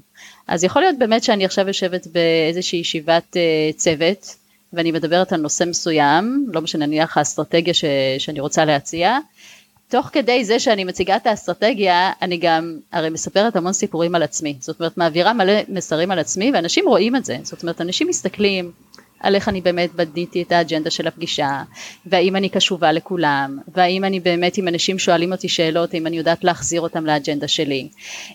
אז 0.47 0.63
יכול 0.63 0.81
להיות 0.81 0.97
באמת 0.99 1.23
שאני 1.23 1.45
עכשיו 1.45 1.67
יושבת 1.67 2.07
באיזושהי 2.07 2.79
ישיבת 2.79 3.37
צוות, 3.75 4.35
ואני 4.73 4.91
מדברת 4.91 5.33
על 5.33 5.41
נושא 5.41 5.63
מסוים, 5.63 6.45
לא 6.53 6.61
משנה 6.61 6.85
נניח 6.85 7.17
האסטרטגיה 7.17 7.73
ש, 7.73 7.85
שאני 8.17 8.39
רוצה 8.39 8.65
להציע, 8.65 9.17
תוך 9.93 10.09
כדי 10.13 10.45
זה 10.45 10.59
שאני 10.59 10.83
מציגה 10.83 11.15
את 11.15 11.27
האסטרטגיה, 11.27 12.11
אני 12.21 12.37
גם 12.37 12.77
הרי 12.91 13.09
מספרת 13.09 13.55
המון 13.55 13.73
סיפורים 13.73 14.15
על 14.15 14.23
עצמי, 14.23 14.55
זאת 14.59 14.79
אומרת 14.79 14.97
מעבירה 14.97 15.33
מלא 15.33 15.53
מסרים 15.69 16.11
על 16.11 16.19
עצמי 16.19 16.51
ואנשים 16.53 16.87
רואים 16.87 17.15
את 17.15 17.25
זה, 17.25 17.37
זאת 17.43 17.63
אומרת 17.63 17.81
אנשים 17.81 18.07
מסתכלים 18.07 18.71
על 19.19 19.35
איך 19.35 19.49
אני 19.49 19.61
באמת 19.61 19.89
בניתי 19.95 20.41
את 20.41 20.51
האג'נדה 20.51 20.89
של 20.89 21.07
הפגישה, 21.07 21.61
והאם 22.05 22.35
אני 22.35 22.49
קשובה 22.49 22.91
לכולם, 22.91 23.59
והאם 23.75 24.03
אני 24.03 24.19
באמת, 24.19 24.57
אם 24.57 24.67
אנשים 24.67 24.99
שואלים 24.99 25.31
אותי 25.31 25.49
שאלות, 25.49 25.93
אם 25.93 26.07
אני 26.07 26.17
יודעת 26.17 26.43
להחזיר 26.43 26.81
אותם 26.81 27.05
לאג'נדה 27.05 27.47
שלי, 27.47 27.87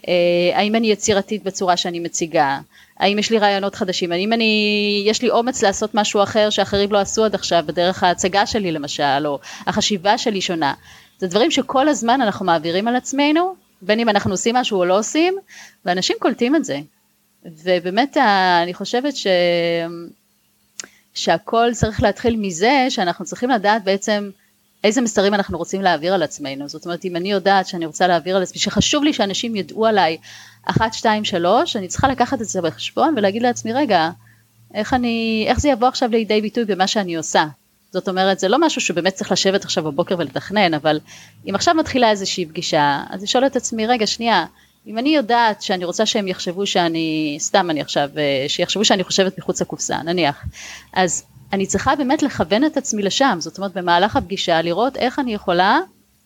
אה, 0.08 0.12
האם 0.54 0.74
אני 0.74 0.90
יצירתית 0.90 1.42
בצורה 1.42 1.76
שאני 1.76 2.00
מציגה, 2.00 2.60
האם 2.98 3.18
יש 3.18 3.30
לי 3.30 3.38
רעיונות 3.38 3.74
חדשים, 3.74 4.12
האם 4.12 4.32
אני, 4.32 5.02
יש 5.06 5.22
לי 5.22 5.30
אומץ 5.30 5.62
לעשות 5.62 5.94
משהו 5.94 6.22
אחר 6.22 6.50
שאחרים 6.50 6.92
לא 6.92 6.98
עשו 6.98 7.24
עד 7.24 7.34
עכשיו 7.34 7.64
בדרך 7.66 8.02
ההצגה 8.02 8.46
שלי 8.46 8.72
למשל, 8.72 9.26
או 9.26 9.38
החשיבה 9.66 10.18
שלי 10.18 10.40
שונה. 10.40 10.74
זה 11.18 11.26
דברים 11.26 11.50
שכל 11.50 11.88
הזמן 11.88 12.20
אנחנו 12.20 12.46
מעבירים 12.46 12.88
על 12.88 12.96
עצמנו, 12.96 13.54
בין 13.82 14.00
אם 14.00 14.08
אנחנו 14.08 14.30
עושים 14.30 14.56
משהו 14.56 14.78
או 14.78 14.84
לא 14.84 14.98
עושים, 14.98 15.38
ואנשים 15.84 16.16
קולטים 16.20 16.56
את 16.56 16.64
זה. 16.64 16.80
ובאמת 17.44 18.16
אני 18.62 18.74
חושבת 18.74 19.16
ש... 19.16 19.26
שהכל 21.14 21.70
צריך 21.74 22.02
להתחיל 22.02 22.36
מזה 22.36 22.86
שאנחנו 22.88 23.24
צריכים 23.24 23.50
לדעת 23.50 23.84
בעצם 23.84 24.30
איזה 24.84 25.00
מסרים 25.00 25.34
אנחנו 25.34 25.58
רוצים 25.58 25.82
להעביר 25.82 26.14
על 26.14 26.22
עצמנו. 26.22 26.68
זאת 26.68 26.84
אומרת, 26.84 27.04
אם 27.04 27.16
אני 27.16 27.30
יודעת 27.30 27.66
שאני 27.66 27.86
רוצה 27.86 28.06
להעביר 28.06 28.36
על 28.36 28.42
עצמי, 28.42 28.60
שחשוב 28.60 29.04
לי 29.04 29.12
שאנשים 29.12 29.56
ידעו 29.56 29.86
עליי 29.86 30.16
אחת, 30.66 30.94
שתיים, 30.94 31.24
שלוש, 31.24 31.76
אני 31.76 31.88
צריכה 31.88 32.08
לקחת 32.08 32.42
את 32.42 32.46
זה 32.46 32.62
בחשבון 32.62 33.14
ולהגיד 33.16 33.42
לעצמי, 33.42 33.72
רגע, 33.72 34.10
איך 34.74 34.94
אני, 34.94 35.44
איך 35.48 35.60
זה 35.60 35.68
יבוא 35.68 35.88
עכשיו 35.88 36.10
לידי 36.10 36.40
ביטוי 36.40 36.64
במה 36.64 36.86
שאני 36.86 37.16
עושה? 37.16 37.46
זאת 37.92 38.08
אומרת, 38.08 38.38
זה 38.38 38.48
לא 38.48 38.58
משהו 38.60 38.80
שבאמת 38.80 39.14
צריך 39.14 39.32
לשבת 39.32 39.64
עכשיו 39.64 39.84
בבוקר 39.84 40.14
ולתכנן, 40.18 40.74
אבל 40.74 41.00
אם 41.50 41.54
עכשיו 41.54 41.74
מתחילה 41.74 42.10
איזושהי 42.10 42.46
פגישה, 42.46 43.02
אז 43.10 43.22
לשאול 43.22 43.46
את 43.46 43.56
עצמי, 43.56 43.86
רגע, 43.86 44.06
שנייה, 44.06 44.46
אם 44.86 44.98
אני 44.98 45.08
יודעת 45.08 45.62
שאני 45.62 45.84
רוצה 45.84 46.06
שהם 46.06 46.28
יחשבו 46.28 46.66
שאני, 46.66 47.36
סתם 47.40 47.70
אני 47.70 47.80
עכשיו, 47.80 48.10
אה, 48.16 48.44
שיחשבו 48.48 48.84
שאני 48.84 49.04
חושבת 49.04 49.38
מחוץ 49.38 49.62
לקופסה, 49.62 50.02
נניח, 50.02 50.44
אז 50.92 51.24
אני 51.52 51.66
צריכה 51.66 51.96
באמת 51.96 52.22
לכוון 52.22 52.64
את 52.64 52.76
עצמי 52.76 53.02
לשם, 53.02 53.36
זאת 53.40 53.58
אומרת 53.58 53.72
במהלך 53.72 54.16
הפגישה 54.16 54.62
לראות 54.62 54.96
איך 54.96 55.18
אני 55.18 55.34
יכולה 55.34 55.80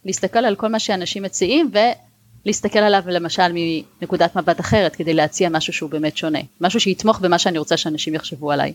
להסתכל 0.05 0.39
על 0.39 0.55
כל 0.55 0.69
מה 0.69 0.79
שאנשים 0.79 1.23
מציעים 1.23 1.71
ולהסתכל 2.45 2.79
עליו 2.79 3.03
למשל 3.07 3.53
מנקודת 4.01 4.37
מבט 4.37 4.61
אחרת 4.61 4.97
כדי 4.97 5.15
להציע 5.15 5.49
משהו 5.49 5.73
שהוא 5.73 5.91
באמת 5.91 6.17
שונה, 6.17 6.39
משהו 6.61 6.81
שיתמוך 6.81 7.19
במה 7.19 7.39
שאני 7.39 7.59
רוצה 7.59 7.77
שאנשים 7.77 8.15
יחשבו 8.15 8.53
עליי. 8.53 8.73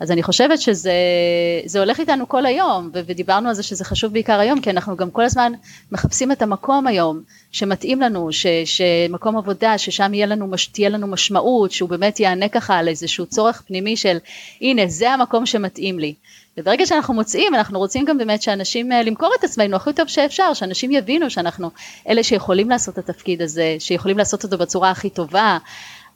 אז 0.00 0.10
אני 0.10 0.22
חושבת 0.22 0.60
שזה 0.60 1.78
הולך 1.78 2.00
איתנו 2.00 2.28
כל 2.28 2.46
היום, 2.46 2.90
ודיברנו 2.92 3.48
על 3.48 3.54
זה 3.54 3.62
שזה 3.62 3.84
חשוב 3.84 4.12
בעיקר 4.12 4.40
היום, 4.40 4.60
כי 4.60 4.70
אנחנו 4.70 4.96
גם 4.96 5.10
כל 5.10 5.24
הזמן 5.24 5.52
מחפשים 5.92 6.32
את 6.32 6.42
המקום 6.42 6.86
היום 6.86 7.22
שמתאים 7.52 8.00
לנו, 8.00 8.32
ש, 8.32 8.46
שמקום 8.64 9.36
עבודה, 9.36 9.78
ששם 9.78 10.14
יהיה 10.14 10.26
לנו, 10.26 10.46
תהיה 10.72 10.88
לנו 10.88 11.06
משמעות, 11.06 11.72
שהוא 11.72 11.88
באמת 11.88 12.20
יענה 12.20 12.48
ככה 12.48 12.78
על 12.78 12.88
איזשהו 12.88 13.26
צורך 13.26 13.62
פנימי 13.66 13.96
של 13.96 14.16
הנה 14.60 14.82
זה 14.86 15.10
המקום 15.10 15.46
שמתאים 15.46 15.98
לי. 15.98 16.14
וברגע 16.58 16.86
שאנחנו 16.86 17.14
מוצאים, 17.14 17.54
אנחנו 17.54 17.78
רוצים 17.78 18.04
גם 18.04 18.18
באמת 18.18 18.42
שאנשים, 18.42 18.92
אה, 18.92 19.02
למכור 19.02 19.30
את 19.38 19.44
עצמנו 19.44 19.76
הכי 19.76 19.92
טוב 19.92 20.08
שאפשר, 20.08 20.54
שאנשים 20.54 20.90
יבינו 20.90 21.30
שאנחנו 21.30 21.70
אלה 22.08 22.22
שיכולים 22.22 22.70
לעשות 22.70 22.98
את 22.98 23.08
התפקיד 23.08 23.42
הזה, 23.42 23.76
שיכולים 23.78 24.18
לעשות 24.18 24.44
אותו 24.44 24.58
בצורה 24.58 24.90
הכי 24.90 25.10
טובה, 25.10 25.58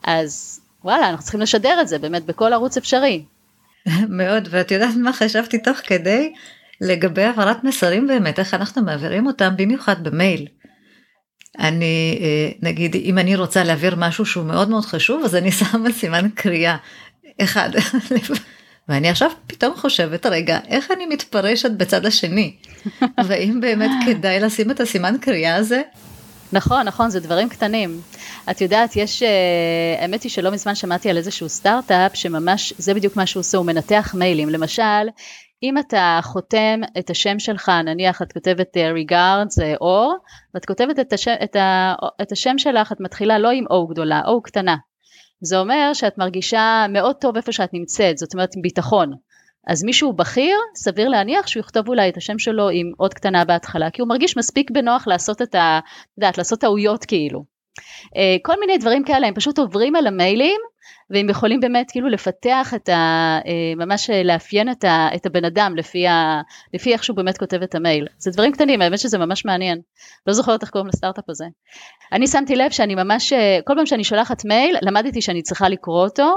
אז 0.05 0.61
וואלה, 0.85 1.09
אנחנו 1.09 1.23
צריכים 1.23 1.41
לשדר 1.41 1.81
את 1.81 1.89
זה 1.89 1.99
באמת 1.99 2.25
בכל 2.25 2.53
ערוץ 2.53 2.77
אפשרי. 2.77 3.25
מאוד, 4.19 4.49
ואת 4.51 4.71
יודעת 4.71 4.95
מה 4.97 5.13
חשבתי 5.13 5.59
תוך 5.59 5.79
כדי? 5.85 6.33
לגבי 6.81 7.23
העברת 7.23 7.65
מסרים 7.65 8.07
באמת, 8.07 8.39
איך 8.39 8.55
אנחנו 8.55 8.83
מעבירים 8.83 9.27
אותם, 9.27 9.55
במיוחד 9.57 10.05
במייל. 10.05 10.47
אני, 11.59 12.19
אה, 12.21 12.51
נגיד, 12.63 12.97
אם 12.97 13.19
אני 13.19 13.37
רוצה 13.37 13.65
להעביר 13.65 13.95
משהו 13.97 14.27
שהוא 14.27 14.45
מאוד 14.45 14.69
מאוד 14.69 14.85
חשוב, 14.85 15.25
אז 15.25 15.37
אני 15.37 15.53
שמה 15.59 15.93
סימן 15.93 16.29
קריאה. 16.35 16.77
אחד. 17.41 17.71
ואני 18.89 19.09
עכשיו 19.09 19.31
פתאום 19.47 19.77
חושבת, 19.77 20.27
רגע, 20.27 20.59
איך 20.69 20.91
אני 20.91 21.07
מתפרשת 21.07 21.71
בצד 21.71 22.07
השני? 22.07 22.57
והאם 23.25 23.61
באמת 23.61 23.91
כדאי 24.07 24.41
לשים 24.41 24.71
את 24.71 24.81
הסימן 24.81 25.17
קריאה 25.21 25.57
הזה? 25.57 25.83
נכון, 26.53 26.87
נכון, 26.87 27.11
זה 27.11 27.21
דברים 27.21 27.49
קטנים. 27.49 28.01
את 28.51 28.61
יודעת, 28.61 28.97
יש, 28.97 29.23
אה, 29.23 29.97
האמת 30.03 30.23
היא 30.23 30.31
שלא 30.31 30.51
מזמן 30.51 30.75
שמעתי 30.75 31.11
על 31.11 31.17
איזשהו 31.17 31.49
סטארט-אפ 31.49 32.17
שממש, 32.17 32.73
זה 32.79 32.95
בדיוק 32.95 33.17
מה 33.17 33.27
שהוא 33.27 33.41
עושה, 33.41 33.59
הוא 33.59 33.67
מנתח 33.67 34.15
מיילים. 34.19 34.49
למשל, 34.49 35.09
אם 35.63 35.79
אתה 35.79 36.21
חותם 36.23 36.81
את 36.99 37.11
השם 37.11 37.39
שלך, 37.39 37.69
נניח 37.69 38.23
את 38.23 38.33
כותבת 38.33 38.77
uh, 38.77 39.11
regards 39.11 39.63
אור, 39.81 40.17
ואת 40.55 40.65
כותבת 40.65 40.99
את 40.99 41.13
השם, 41.13 41.35
את, 41.45 41.57
ה, 41.57 41.95
את 42.23 42.33
השם 42.33 42.59
שלך, 42.59 42.93
את 42.93 43.01
מתחילה 43.01 43.39
לא 43.39 43.51
עם 43.51 43.65
O 43.65 43.91
גדולה, 43.91 44.21
O 44.21 44.43
קטנה. 44.45 44.77
זה 45.41 45.59
אומר 45.59 45.91
שאת 45.93 46.19
מרגישה 46.19 46.87
מאוד 46.89 47.17
טוב 47.17 47.37
איפה 47.37 47.53
שאת 47.53 47.75
נמצאת, 47.75 48.19
זאת 48.19 48.35
אומרת 48.35 48.51
עם 48.57 48.63
ביטחון. 48.63 49.13
אז 49.69 49.85
מישהו 49.85 50.13
בכיר, 50.13 50.57
סביר 50.75 51.09
להניח 51.09 51.47
שהוא 51.47 51.61
יכתוב 51.61 51.89
אולי 51.89 52.09
את 52.09 52.17
השם 52.17 52.39
שלו 52.39 52.69
עם 52.69 52.93
עוד 52.97 53.15
קטנה 53.15 53.45
בהתחלה, 53.45 53.91
כי 53.91 54.03
הוא 54.03 54.09
מרגיש 54.09 54.37
מספיק 54.37 54.71
בנוח 54.71 55.07
לעשות 55.07 55.43
את 55.43 55.55
ה... 55.55 55.81
את 55.85 56.19
יודעת, 56.19 56.39
לעשות 56.39 56.61
טעויות 56.61 57.05
כאילו. 57.05 57.58
אה, 58.17 58.37
כל 58.43 58.55
מיני 58.61 58.79
דברים 58.79 59.05
כאלה, 59.05 59.27
הם 59.27 59.35
פשוט 59.35 59.59
עוברים 59.59 59.97
על 59.97 60.07
המיילים, 60.07 60.61
והם 61.11 61.29
יכולים 61.29 61.61
באמת 61.61 61.91
כאילו 61.91 62.09
לפתח 62.09 62.73
את 62.77 62.89
ה... 62.89 62.93
אה, 63.47 63.75
ממש 63.77 64.11
לאפיין 64.11 64.71
את, 64.71 64.85
ה, 64.85 65.09
את 65.15 65.27
הבן 65.27 65.45
אדם 65.45 65.77
לפי, 65.77 66.07
ה, 66.07 66.41
לפי 66.75 66.93
איך 66.93 67.05
שהוא 67.05 67.17
באמת 67.17 67.39
כותב 67.39 67.63
את 67.63 67.75
המייל. 67.75 68.07
זה 68.19 68.31
דברים 68.31 68.53
קטנים, 68.53 68.83
האמת 68.83 68.99
שזה 68.99 69.19
ממש 69.19 69.45
מעניין. 69.45 69.81
לא 70.27 70.33
זוכרת 70.33 70.63
איך 70.63 70.71
קוראים 70.71 70.89
לסטארט-אפ 70.89 71.25
הזה. 71.29 71.45
אני 72.13 72.27
שמתי 72.27 72.57
לב 72.57 72.71
שאני 72.71 72.95
ממש, 72.95 73.33
אה, 73.33 73.59
כל 73.65 73.73
פעם 73.77 73.87
שאני 73.87 74.05
שולחת 74.05 74.45
מייל, 74.45 74.77
למדתי 74.83 75.23
שאני 75.23 75.43
צריכה 75.43 75.69
לקרוא 75.69 76.05
אותו, 76.05 76.33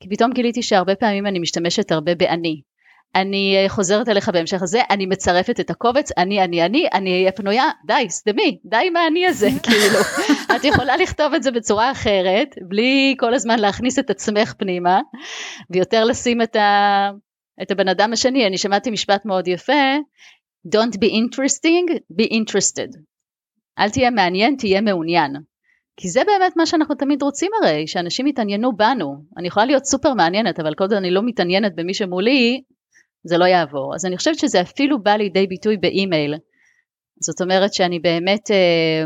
כי 0.00 0.08
פתאום 0.08 0.32
גיליתי 0.32 0.62
שהרבה 0.62 0.94
פעמים 0.94 1.26
אני 1.26 1.38
משתמשת 1.38 1.92
הרבה 1.92 2.14
באני. 2.14 2.60
אני 3.14 3.56
אה, 3.56 3.68
חוזרת 3.68 4.08
אליך 4.08 4.28
בהמשך 4.28 4.62
הזה, 4.62 4.80
אני 4.90 5.06
מצרפת 5.06 5.60
את 5.60 5.70
הקובץ, 5.70 6.12
אני, 6.18 6.44
אני, 6.44 6.64
אני, 6.64 6.88
אני 6.92 7.12
אהיה 7.12 7.32
פנויה, 7.32 7.70
די, 7.86 8.06
סתמי, 8.10 8.58
די 8.64 8.86
עם 8.86 8.96
האני 8.96 9.26
הזה, 9.26 9.48
כאילו. 9.62 10.00
את 10.56 10.64
יכולה 10.64 10.96
לכתוב 10.96 11.34
את 11.34 11.42
זה 11.42 11.50
בצורה 11.50 11.90
אחרת, 11.90 12.54
בלי 12.68 13.14
כל 13.18 13.34
הזמן 13.34 13.58
להכניס 13.58 13.98
את 13.98 14.10
עצמך 14.10 14.54
פנימה, 14.58 15.00
ויותר 15.70 16.04
לשים 16.04 16.42
את, 16.42 16.56
ה, 16.56 17.10
את 17.62 17.70
הבן 17.70 17.88
אדם 17.88 18.12
השני. 18.12 18.46
אני 18.46 18.58
שמעתי 18.58 18.90
משפט 18.90 19.24
מאוד 19.24 19.48
יפה, 19.48 19.96
Don't 20.68 20.96
be 20.96 21.08
interesting, 21.08 21.98
be 22.20 22.24
interested. 22.24 22.98
אל 23.78 23.90
תהיה 23.90 24.10
מעניין, 24.10 24.56
תהיה 24.58 24.80
מעוניין. 24.80 25.32
כי 25.96 26.08
זה 26.08 26.22
באמת 26.26 26.56
מה 26.56 26.66
שאנחנו 26.66 26.94
תמיד 26.94 27.22
רוצים 27.22 27.50
הרי, 27.62 27.86
שאנשים 27.86 28.26
יתעניינו 28.26 28.76
בנו. 28.76 29.16
אני 29.36 29.48
יכולה 29.48 29.66
להיות 29.66 29.84
סופר 29.84 30.14
מעניינת, 30.14 30.60
אבל 30.60 30.74
כל 30.74 30.84
עוד 30.84 30.92
אני 30.92 31.10
לא 31.10 31.22
מתעניינת 31.24 31.74
במי 31.74 31.94
שמולי, 31.94 32.62
זה 33.24 33.38
לא 33.38 33.44
יעבור. 33.44 33.94
אז 33.94 34.06
אני 34.06 34.16
חושבת 34.16 34.38
שזה 34.38 34.60
אפילו 34.60 35.02
בא 35.02 35.10
לידי 35.10 35.46
ביטוי 35.46 35.76
באימייל. 35.76 36.34
זאת 37.20 37.40
אומרת 37.40 37.74
שאני 37.74 37.98
באמת, 37.98 38.50
אה, 38.50 39.04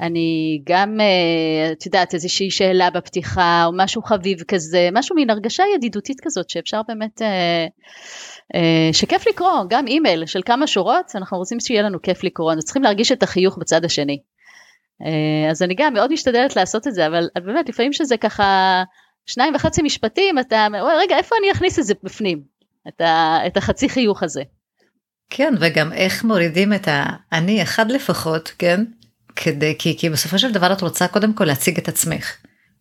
אני 0.00 0.60
גם, 0.66 1.00
אה, 1.00 1.72
את 1.72 1.86
יודעת, 1.86 2.14
איזושהי 2.14 2.50
שאלה 2.50 2.90
בפתיחה, 2.90 3.64
או 3.66 3.70
משהו 3.76 4.02
חביב 4.02 4.42
כזה, 4.48 4.88
משהו 4.92 5.16
מין 5.16 5.30
הרגשה 5.30 5.62
ידידותית 5.74 6.16
כזאת, 6.22 6.50
שאפשר 6.50 6.80
באמת, 6.88 7.22
שכיף 8.92 9.28
לקרוא, 9.28 9.64
גם 9.68 9.86
אימייל 9.86 10.26
של 10.26 10.40
כמה 10.44 10.66
שורות, 10.66 11.12
אנחנו 11.14 11.38
רוצים 11.38 11.60
שיהיה 11.60 11.82
לנו 11.82 12.02
כיף 12.02 12.24
לקרוא, 12.24 12.50
אנחנו 12.50 12.62
צריכים 12.62 12.82
להרגיש 12.82 13.12
את 13.12 13.22
החיוך 13.22 13.58
בצד 13.58 13.84
השני. 13.84 14.18
אז 15.50 15.62
אני 15.62 15.74
גם 15.74 15.94
מאוד 15.94 16.12
משתדלת 16.12 16.56
לעשות 16.56 16.86
את 16.86 16.94
זה, 16.94 17.06
אבל 17.06 17.28
באמת 17.44 17.68
לפעמים 17.68 17.92
שזה 17.92 18.16
ככה 18.16 18.82
שניים 19.26 19.54
וחצי 19.54 19.82
משפטים, 19.82 20.38
אתה 20.38 20.66
אומר, 20.66 20.98
רגע, 20.98 21.16
איפה 21.16 21.36
אני 21.40 21.52
אכניס 21.52 21.78
את 21.78 21.84
זה 21.84 21.94
בפנים? 22.02 22.42
את, 22.88 23.00
ה, 23.00 23.38
את 23.46 23.56
החצי 23.56 23.88
חיוך 23.88 24.22
הזה. 24.22 24.42
כן, 25.30 25.54
וגם 25.60 25.92
איך 25.92 26.24
מורידים 26.24 26.72
את 26.72 26.88
האני 26.90 27.62
אחד 27.62 27.90
לפחות, 27.90 28.52
כן? 28.58 28.84
כדי, 29.36 29.74
כי, 29.78 29.98
כי 29.98 30.10
בסופו 30.10 30.38
של 30.38 30.52
דבר 30.52 30.72
את 30.72 30.80
רוצה 30.80 31.08
קודם 31.08 31.32
כל 31.32 31.44
להציג 31.44 31.78
את 31.78 31.88
עצמך. 31.88 32.36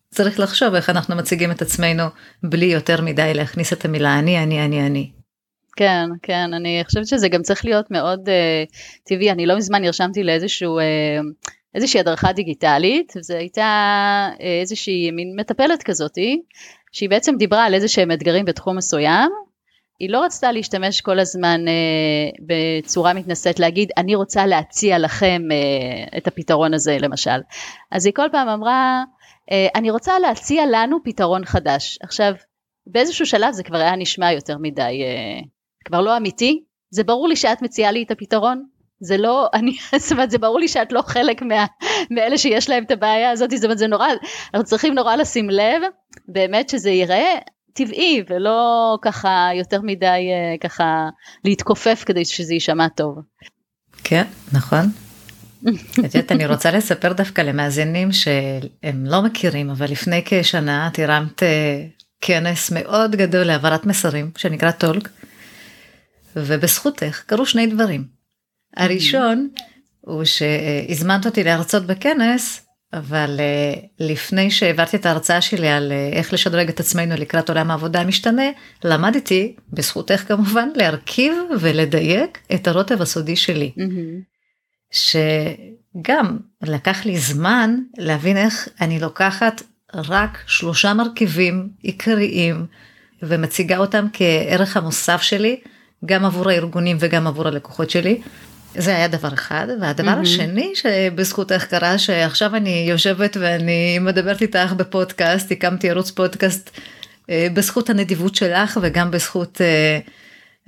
צריך 0.09 0.39
לחשוב 0.39 0.73
איך 0.75 0.89
אנחנו 0.89 1.15
מציגים 1.15 1.51
את 1.51 1.61
עצמנו 1.61 2.03
בלי 2.43 2.65
יותר 2.65 3.01
מדי 3.01 3.31
להכניס 3.33 3.73
את 3.73 3.85
המילה 3.85 4.19
אני, 4.19 4.43
אני, 4.43 4.65
אני, 4.65 4.87
אני. 4.87 5.11
כן, 5.75 6.05
כן, 6.21 6.53
אני 6.53 6.81
חושבת 6.85 7.07
שזה 7.07 7.29
גם 7.29 7.41
צריך 7.41 7.65
להיות 7.65 7.91
מאוד 7.91 8.19
uh, 8.29 8.71
טבעי. 9.03 9.31
אני 9.31 9.45
לא 9.45 9.57
מזמן 9.57 9.81
נרשמתי 9.81 10.23
לאיזשהו... 10.23 10.79
Uh, 10.79 11.49
איזושהי 11.75 11.99
הדרכה 11.99 12.33
דיגיטלית, 12.33 13.13
זו 13.21 13.33
הייתה 13.35 13.61
אה, 14.41 14.59
איזושהי 14.61 15.11
מין 15.11 15.35
מטפלת 15.39 15.83
כזאתי, 15.83 16.41
שהיא 16.91 17.09
בעצם 17.09 17.35
דיברה 17.37 17.65
על 17.65 17.73
איזה 17.73 17.87
שהם 17.87 18.11
אתגרים 18.11 18.45
בתחום 18.45 18.77
מסוים, 18.77 19.31
היא 19.99 20.09
לא 20.09 20.23
רצתה 20.23 20.51
להשתמש 20.51 21.01
כל 21.01 21.19
הזמן 21.19 21.67
אה, 21.67 21.73
בצורה 22.47 23.13
מתנשאת 23.13 23.59
להגיד 23.59 23.91
אני 23.97 24.15
רוצה 24.15 24.45
להציע 24.45 24.99
לכם 24.99 25.41
אה, 25.51 26.17
את 26.17 26.27
הפתרון 26.27 26.73
הזה 26.73 26.97
למשל. 26.99 27.39
אז 27.91 28.05
היא 28.05 28.13
כל 28.13 28.27
פעם 28.31 28.47
אמרה 28.47 29.03
אה, 29.51 29.67
אני 29.75 29.91
רוצה 29.91 30.19
להציע 30.19 30.63
לנו 30.71 30.97
פתרון 31.03 31.45
חדש. 31.45 31.99
עכשיו 32.01 32.33
באיזשהו 32.87 33.25
שלב 33.25 33.51
זה 33.51 33.63
כבר 33.63 33.77
היה 33.77 33.95
נשמע 33.95 34.31
יותר 34.31 34.57
מדי, 34.57 35.03
אה, 35.03 35.41
כבר 35.85 36.01
לא 36.01 36.17
אמיתי, 36.17 36.63
זה 36.91 37.03
ברור 37.03 37.27
לי 37.27 37.35
שאת 37.35 37.61
מציעה 37.61 37.91
לי 37.91 38.03
את 38.03 38.11
הפתרון, 38.11 38.65
זה 38.99 39.17
לא, 39.17 39.47
אני, 39.53 39.71
זאת 39.97 40.11
אומרת, 40.11 40.31
זה 40.31 40.37
ברור 40.37 40.59
לי 40.59 40.67
שאת 40.67 40.91
לא 40.91 41.01
חלק 41.01 41.41
מה, 41.41 41.65
מאלה 42.11 42.37
שיש 42.37 42.69
להם 42.69 42.83
את 42.83 42.91
הבעיה 42.91 43.31
הזאת, 43.31 43.51
זאת 43.51 43.63
אומרת, 43.63 43.77
זה 43.77 43.87
נורא, 43.87 44.07
אנחנו 44.53 44.65
צריכים 44.65 44.93
נורא 44.93 45.15
לשים 45.15 45.49
לב, 45.49 45.81
באמת 46.27 46.69
שזה 46.69 46.89
ייראה 46.89 47.35
טבעי, 47.79 48.23
ולא 48.29 48.97
ככה 49.01 49.49
יותר 49.55 49.81
מדי 49.81 50.05
אה, 50.05 50.57
ככה 50.69 51.09
להתכופף 51.43 52.03
כדי 52.05 52.25
שזה 52.25 52.53
יישמע 52.53 52.87
טוב. 52.87 53.17
כן, 54.03 54.23
נכון. 54.51 54.85
את 56.05 56.15
יודעת, 56.15 56.31
אני 56.31 56.45
רוצה 56.45 56.71
לספר 56.71 57.13
דווקא 57.13 57.41
למאזינים 57.41 58.11
שהם 58.11 59.05
לא 59.05 59.21
מכירים, 59.21 59.69
אבל 59.69 59.91
לפני 59.91 60.21
כשנה 60.25 60.87
את 60.87 60.99
הרמת 60.99 61.43
אה, 61.43 61.85
כנס 62.21 62.71
מאוד 62.71 63.15
גדול 63.15 63.43
להעברת 63.43 63.85
מסרים, 63.85 64.31
שנקרא 64.37 64.71
טולק, 64.71 65.09
ובזכותך 66.35 67.23
קרו 67.25 67.45
שני 67.45 67.67
דברים. 67.67 68.03
הראשון 68.77 69.49
הוא 70.01 70.23
שהזמנת 70.23 71.25
אותי 71.25 71.43
להרצות 71.43 71.85
בכנס, 71.85 72.68
אבל 72.93 73.39
אה, 73.39 73.73
לפני 73.99 74.51
שהעברתי 74.51 74.97
את 74.97 75.05
ההרצאה 75.05 75.41
שלי 75.41 75.67
על 75.67 75.91
אה, 75.91 76.09
איך 76.13 76.33
לשדרג 76.33 76.69
את 76.69 76.79
עצמנו 76.79 77.15
לקראת 77.15 77.49
עולם 77.49 77.71
העבודה 77.71 78.01
המשתנה, 78.01 78.49
למדתי, 78.83 79.55
בזכותך 79.73 80.23
כמובן, 80.27 80.69
להרכיב 80.75 81.33
ולדייק 81.59 82.37
את 82.53 82.67
הרוטב 82.67 83.01
הסודי 83.01 83.35
שלי. 83.35 83.71
שגם 84.91 86.37
לקח 86.61 87.05
לי 87.05 87.17
זמן 87.17 87.75
להבין 87.97 88.37
איך 88.37 88.69
אני 88.81 88.99
לוקחת 88.99 89.61
רק 89.93 90.37
שלושה 90.47 90.93
מרכיבים 90.93 91.69
עיקריים 91.81 92.65
ומציגה 93.23 93.77
אותם 93.77 94.05
כערך 94.13 94.77
המוסף 94.77 95.21
שלי, 95.21 95.59
גם 96.05 96.25
עבור 96.25 96.49
הארגונים 96.49 96.97
וגם 96.99 97.27
עבור 97.27 97.47
הלקוחות 97.47 97.89
שלי. 97.89 98.21
זה 98.75 98.95
היה 98.95 99.07
דבר 99.07 99.33
אחד, 99.33 99.67
והדבר 99.81 100.17
mm-hmm. 100.17 100.21
השני 100.21 100.73
שבזכותך 100.75 101.65
קרה 101.65 101.97
שעכשיו 101.97 102.55
אני 102.55 102.85
יושבת 102.89 103.37
ואני 103.39 103.99
מדברת 103.99 104.41
איתך 104.41 104.73
בפודקאסט, 104.77 105.51
הקמתי 105.51 105.89
ערוץ 105.89 106.11
פודקאסט 106.11 106.69
אה, 107.29 107.47
בזכות 107.53 107.89
הנדיבות 107.89 108.35
שלך 108.35 108.79
וגם 108.81 109.11
בזכות 109.11 109.61
אה, 109.61 109.99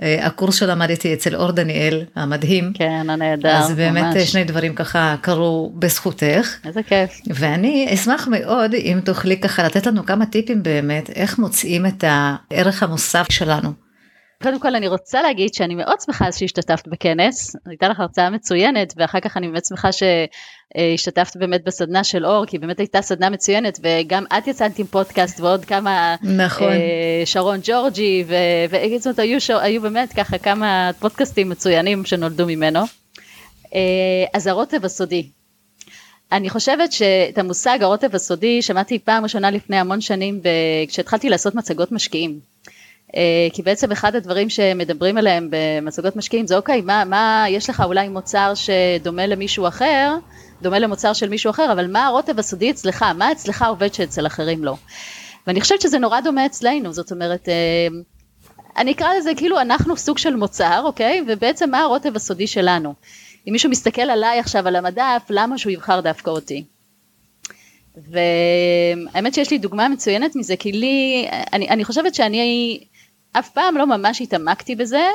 אה, 0.01 0.25
הקורס 0.27 0.55
שלמדתי 0.55 1.13
אצל 1.13 1.35
אור 1.35 1.51
דניאל 1.51 2.05
המדהים. 2.15 2.71
כן, 2.73 3.09
הנהדר, 3.09 3.49
אז 3.49 3.71
באמת 3.71 4.15
ממש. 4.15 4.31
שני 4.31 4.43
דברים 4.43 4.75
ככה 4.75 5.15
קרו 5.21 5.73
בזכותך. 5.79 6.55
איזה 6.65 6.83
כיף. 6.83 7.11
ואני 7.27 7.89
אשמח 7.93 8.27
מאוד 8.27 8.73
אם 8.73 8.99
תוכלי 9.05 9.37
ככה 9.39 9.63
לתת 9.63 9.85
לנו 9.85 10.05
כמה 10.05 10.25
טיפים 10.25 10.63
באמת 10.63 11.09
איך 11.09 11.39
מוצאים 11.39 11.85
את 11.85 12.03
הערך 12.07 12.83
המוסף 12.83 13.27
שלנו. 13.31 13.90
קודם 14.41 14.59
כל 14.59 14.75
אני 14.75 14.87
רוצה 14.87 15.21
להגיד 15.21 15.53
שאני 15.53 15.75
מאוד 15.75 16.01
שמחה 16.05 16.31
שהשתתפת 16.31 16.87
בכנס, 16.87 17.55
הייתה 17.65 17.87
לך 17.87 17.99
הרצאה 17.99 18.29
מצוינת 18.29 18.93
ואחר 18.97 19.19
כך 19.19 19.37
אני 19.37 19.47
באמת 19.47 19.65
שמחה 19.65 19.89
שהשתתפת 19.91 21.37
באמת 21.37 21.63
בסדנה 21.63 22.03
של 22.03 22.25
אור, 22.25 22.45
כי 22.45 22.57
באמת 22.57 22.79
הייתה 22.79 23.01
סדנה 23.01 23.29
מצוינת 23.29 23.79
וגם 23.83 24.25
את 24.37 24.47
יצאת 24.47 24.79
עם 24.79 24.85
פודקאסט 24.85 25.39
ועוד 25.39 25.65
כמה, 25.65 26.15
נכון, 26.21 26.67
אה, 26.71 27.21
שרון 27.25 27.59
ג'ורג'י, 27.63 28.23
וזאת 28.69 29.05
אומרת 29.05 29.19
היו, 29.19 29.37
היו 29.61 29.81
באמת 29.81 30.13
ככה 30.13 30.37
כמה 30.37 30.91
פודקאסטים 30.99 31.49
מצוינים 31.49 32.05
שנולדו 32.05 32.45
ממנו. 32.47 32.79
אה, 33.75 33.79
אז 34.33 34.47
הרוטב 34.47 34.85
הסודי, 34.85 35.29
אני 36.31 36.49
חושבת 36.49 36.91
שאת 36.91 37.37
המושג 37.37 37.77
הרוטב 37.81 38.15
הסודי 38.15 38.61
שמעתי 38.61 38.99
פעם 38.99 39.23
ראשונה 39.23 39.51
לפני 39.51 39.77
המון 39.77 40.01
שנים 40.01 40.41
כשהתחלתי 40.87 41.29
לעשות 41.29 41.55
מצגות 41.55 41.91
משקיעים. 41.91 42.50
אה, 43.15 43.47
כי 43.53 43.61
בעצם 43.61 43.91
אחד 43.91 44.15
הדברים 44.15 44.49
שמדברים 44.49 45.17
עליהם 45.17 45.47
במצגות 45.51 46.15
משקיעים 46.15 46.47
זה 46.47 46.57
אוקיי, 46.57 46.81
מה, 46.81 47.03
מה 47.05 47.45
יש 47.49 47.69
לך 47.69 47.83
אולי 47.85 48.09
מוצר 48.09 48.53
שדומה 48.55 49.27
למישהו 49.27 49.67
אחר, 49.67 50.15
דומה 50.61 50.79
למוצר 50.79 51.13
של 51.13 51.29
מישהו 51.29 51.49
אחר, 51.49 51.71
אבל 51.71 51.91
מה 51.91 52.05
הרוטב 52.05 52.39
הסודי 52.39 52.71
אצלך, 52.71 53.05
מה 53.17 53.31
אצלך 53.31 53.65
עובד 53.67 53.93
שאצל 53.93 54.27
אחרים 54.27 54.63
לא. 54.63 54.75
ואני 55.47 55.61
חושבת 55.61 55.81
שזה 55.81 55.99
נורא 55.99 56.21
דומה 56.21 56.45
אצלנו, 56.45 56.93
זאת 56.93 57.11
אומרת, 57.11 57.49
אה, 57.49 57.87
אני 58.77 58.91
אקרא 58.91 59.07
לזה 59.17 59.31
כאילו 59.37 59.61
אנחנו 59.61 59.97
סוג 59.97 60.17
של 60.17 60.35
מוצר, 60.35 60.81
אוקיי? 60.85 61.23
ובעצם 61.27 61.71
מה 61.71 61.79
הרוטב 61.79 62.15
הסודי 62.15 62.47
שלנו. 62.47 62.93
אם 63.47 63.53
מישהו 63.53 63.69
מסתכל 63.69 64.01
עליי 64.01 64.39
עכשיו 64.39 64.67
על 64.67 64.75
המדף, 64.75 65.21
למה 65.29 65.57
שהוא 65.57 65.71
יבחר 65.71 65.99
דווקא 66.01 66.29
אותי? 66.29 66.63
והאמת 67.97 69.33
שיש 69.33 69.51
לי 69.51 69.57
דוגמה 69.57 69.89
מצוינת 69.89 70.35
מזה, 70.35 70.55
כי 70.55 70.71
לי, 70.71 71.27
אני, 71.53 71.69
אני 71.69 71.85
חושבת 71.85 72.15
שאני 72.15 72.83
אף 73.33 73.49
פעם 73.49 73.77
לא 73.77 73.85
ממש 73.87 74.21
התעמקתי 74.21 74.75
בזה, 74.75 75.07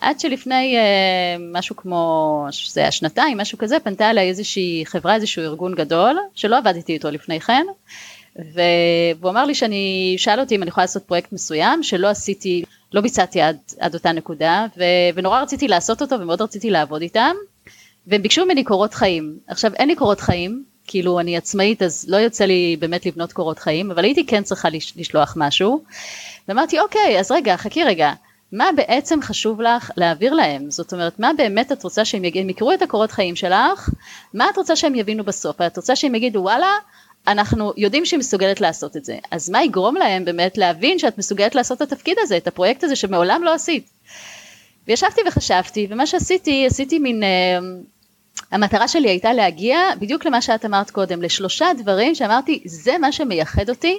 עד 0.00 0.20
שלפני 0.20 0.76
אה, 0.76 1.36
משהו 1.52 1.76
כמו, 1.76 2.46
זה 2.68 2.80
היה 2.80 2.90
שנתיים, 2.90 3.38
משהו 3.38 3.58
כזה, 3.58 3.80
פנתה 3.80 4.10
אליי 4.10 4.28
איזושהי 4.28 4.82
חברה, 4.86 5.14
איזשהו 5.14 5.42
ארגון 5.42 5.74
גדול, 5.74 6.18
שלא 6.34 6.58
עבדתי 6.58 6.92
איתו 6.92 7.10
לפני 7.10 7.40
כן, 7.40 7.66
והוא 8.36 9.30
אמר 9.30 9.44
לי 9.44 9.54
שאני, 9.54 10.14
שאל 10.18 10.40
אותי 10.40 10.56
אם 10.56 10.62
אני 10.62 10.68
יכולה 10.68 10.84
לעשות 10.84 11.02
פרויקט 11.02 11.32
מסוים, 11.32 11.82
שלא 11.82 12.08
עשיתי, 12.08 12.64
לא 12.92 13.00
ביצעתי 13.00 13.40
עד, 13.40 13.56
עד 13.80 13.94
אותה 13.94 14.12
נקודה, 14.12 14.66
ו, 14.78 14.84
ונורא 15.14 15.40
רציתי 15.40 15.68
לעשות 15.68 16.02
אותו 16.02 16.20
ומאוד 16.20 16.42
רציתי 16.42 16.70
לעבוד 16.70 17.02
איתם, 17.02 17.34
והם 18.06 18.22
ביקשו 18.22 18.44
ממני 18.44 18.64
קורות 18.64 18.94
חיים. 18.94 19.38
עכשיו 19.46 19.74
אין 19.74 19.88
לי 19.88 19.96
קורות 19.96 20.20
חיים, 20.20 20.64
כאילו 20.86 21.20
אני 21.20 21.36
עצמאית 21.36 21.82
אז 21.82 22.06
לא 22.08 22.16
יוצא 22.16 22.44
לי 22.44 22.76
באמת 22.78 23.06
לבנות 23.06 23.32
קורות 23.32 23.58
חיים, 23.58 23.90
אבל 23.90 24.04
הייתי 24.04 24.26
כן 24.26 24.42
צריכה 24.42 24.68
לשלוח 24.96 25.34
משהו. 25.36 25.84
ואמרתי 26.48 26.80
אוקיי 26.80 27.18
אז 27.18 27.32
רגע 27.32 27.56
חכי 27.56 27.84
רגע 27.84 28.12
מה 28.52 28.70
בעצם 28.76 29.22
חשוב 29.22 29.60
לך 29.60 29.90
להעביר 29.96 30.34
להם? 30.34 30.70
זאת 30.70 30.92
אומרת 30.92 31.20
מה 31.20 31.30
באמת 31.36 31.72
את 31.72 31.84
רוצה 31.84 32.04
שהם 32.04 32.24
יגידו, 32.24 32.44
הם 32.44 32.50
יקראו 32.50 32.74
את 32.74 32.82
הקורות 32.82 33.12
חיים 33.12 33.36
שלך? 33.36 33.90
מה 34.34 34.50
את 34.50 34.56
רוצה 34.56 34.76
שהם 34.76 34.94
יבינו 34.94 35.24
בסוף? 35.24 35.60
את 35.60 35.76
רוצה 35.76 35.96
שהם 35.96 36.14
יגידו 36.14 36.40
וואלה 36.40 36.72
אנחנו 37.26 37.72
יודעים 37.76 38.04
שהיא 38.04 38.18
מסוגלת 38.18 38.60
לעשות 38.60 38.96
את 38.96 39.04
זה. 39.04 39.18
אז 39.30 39.50
מה 39.50 39.62
יגרום 39.62 39.96
להם 39.96 40.24
באמת 40.24 40.58
להבין 40.58 40.98
שאת 40.98 41.18
מסוגלת 41.18 41.54
לעשות 41.54 41.82
את 41.82 41.92
התפקיד 41.92 42.16
הזה 42.20 42.36
את 42.36 42.46
הפרויקט 42.46 42.84
הזה 42.84 42.96
שמעולם 42.96 43.42
לא 43.44 43.54
עשית? 43.54 43.90
וישבתי 44.88 45.20
וחשבתי 45.26 45.86
ומה 45.90 46.06
שעשיתי 46.06 46.66
עשיתי 46.66 46.98
מין 46.98 47.22
uh, 47.22 47.26
המטרה 48.50 48.88
שלי 48.88 49.08
הייתה 49.08 49.32
להגיע 49.32 49.78
בדיוק 49.98 50.26
למה 50.26 50.42
שאת 50.42 50.64
אמרת 50.64 50.90
קודם 50.90 51.22
לשלושה 51.22 51.66
דברים 51.78 52.14
שאמרתי 52.14 52.62
זה 52.64 52.98
מה 52.98 53.12
שמייחד 53.12 53.68
אותי 53.68 53.98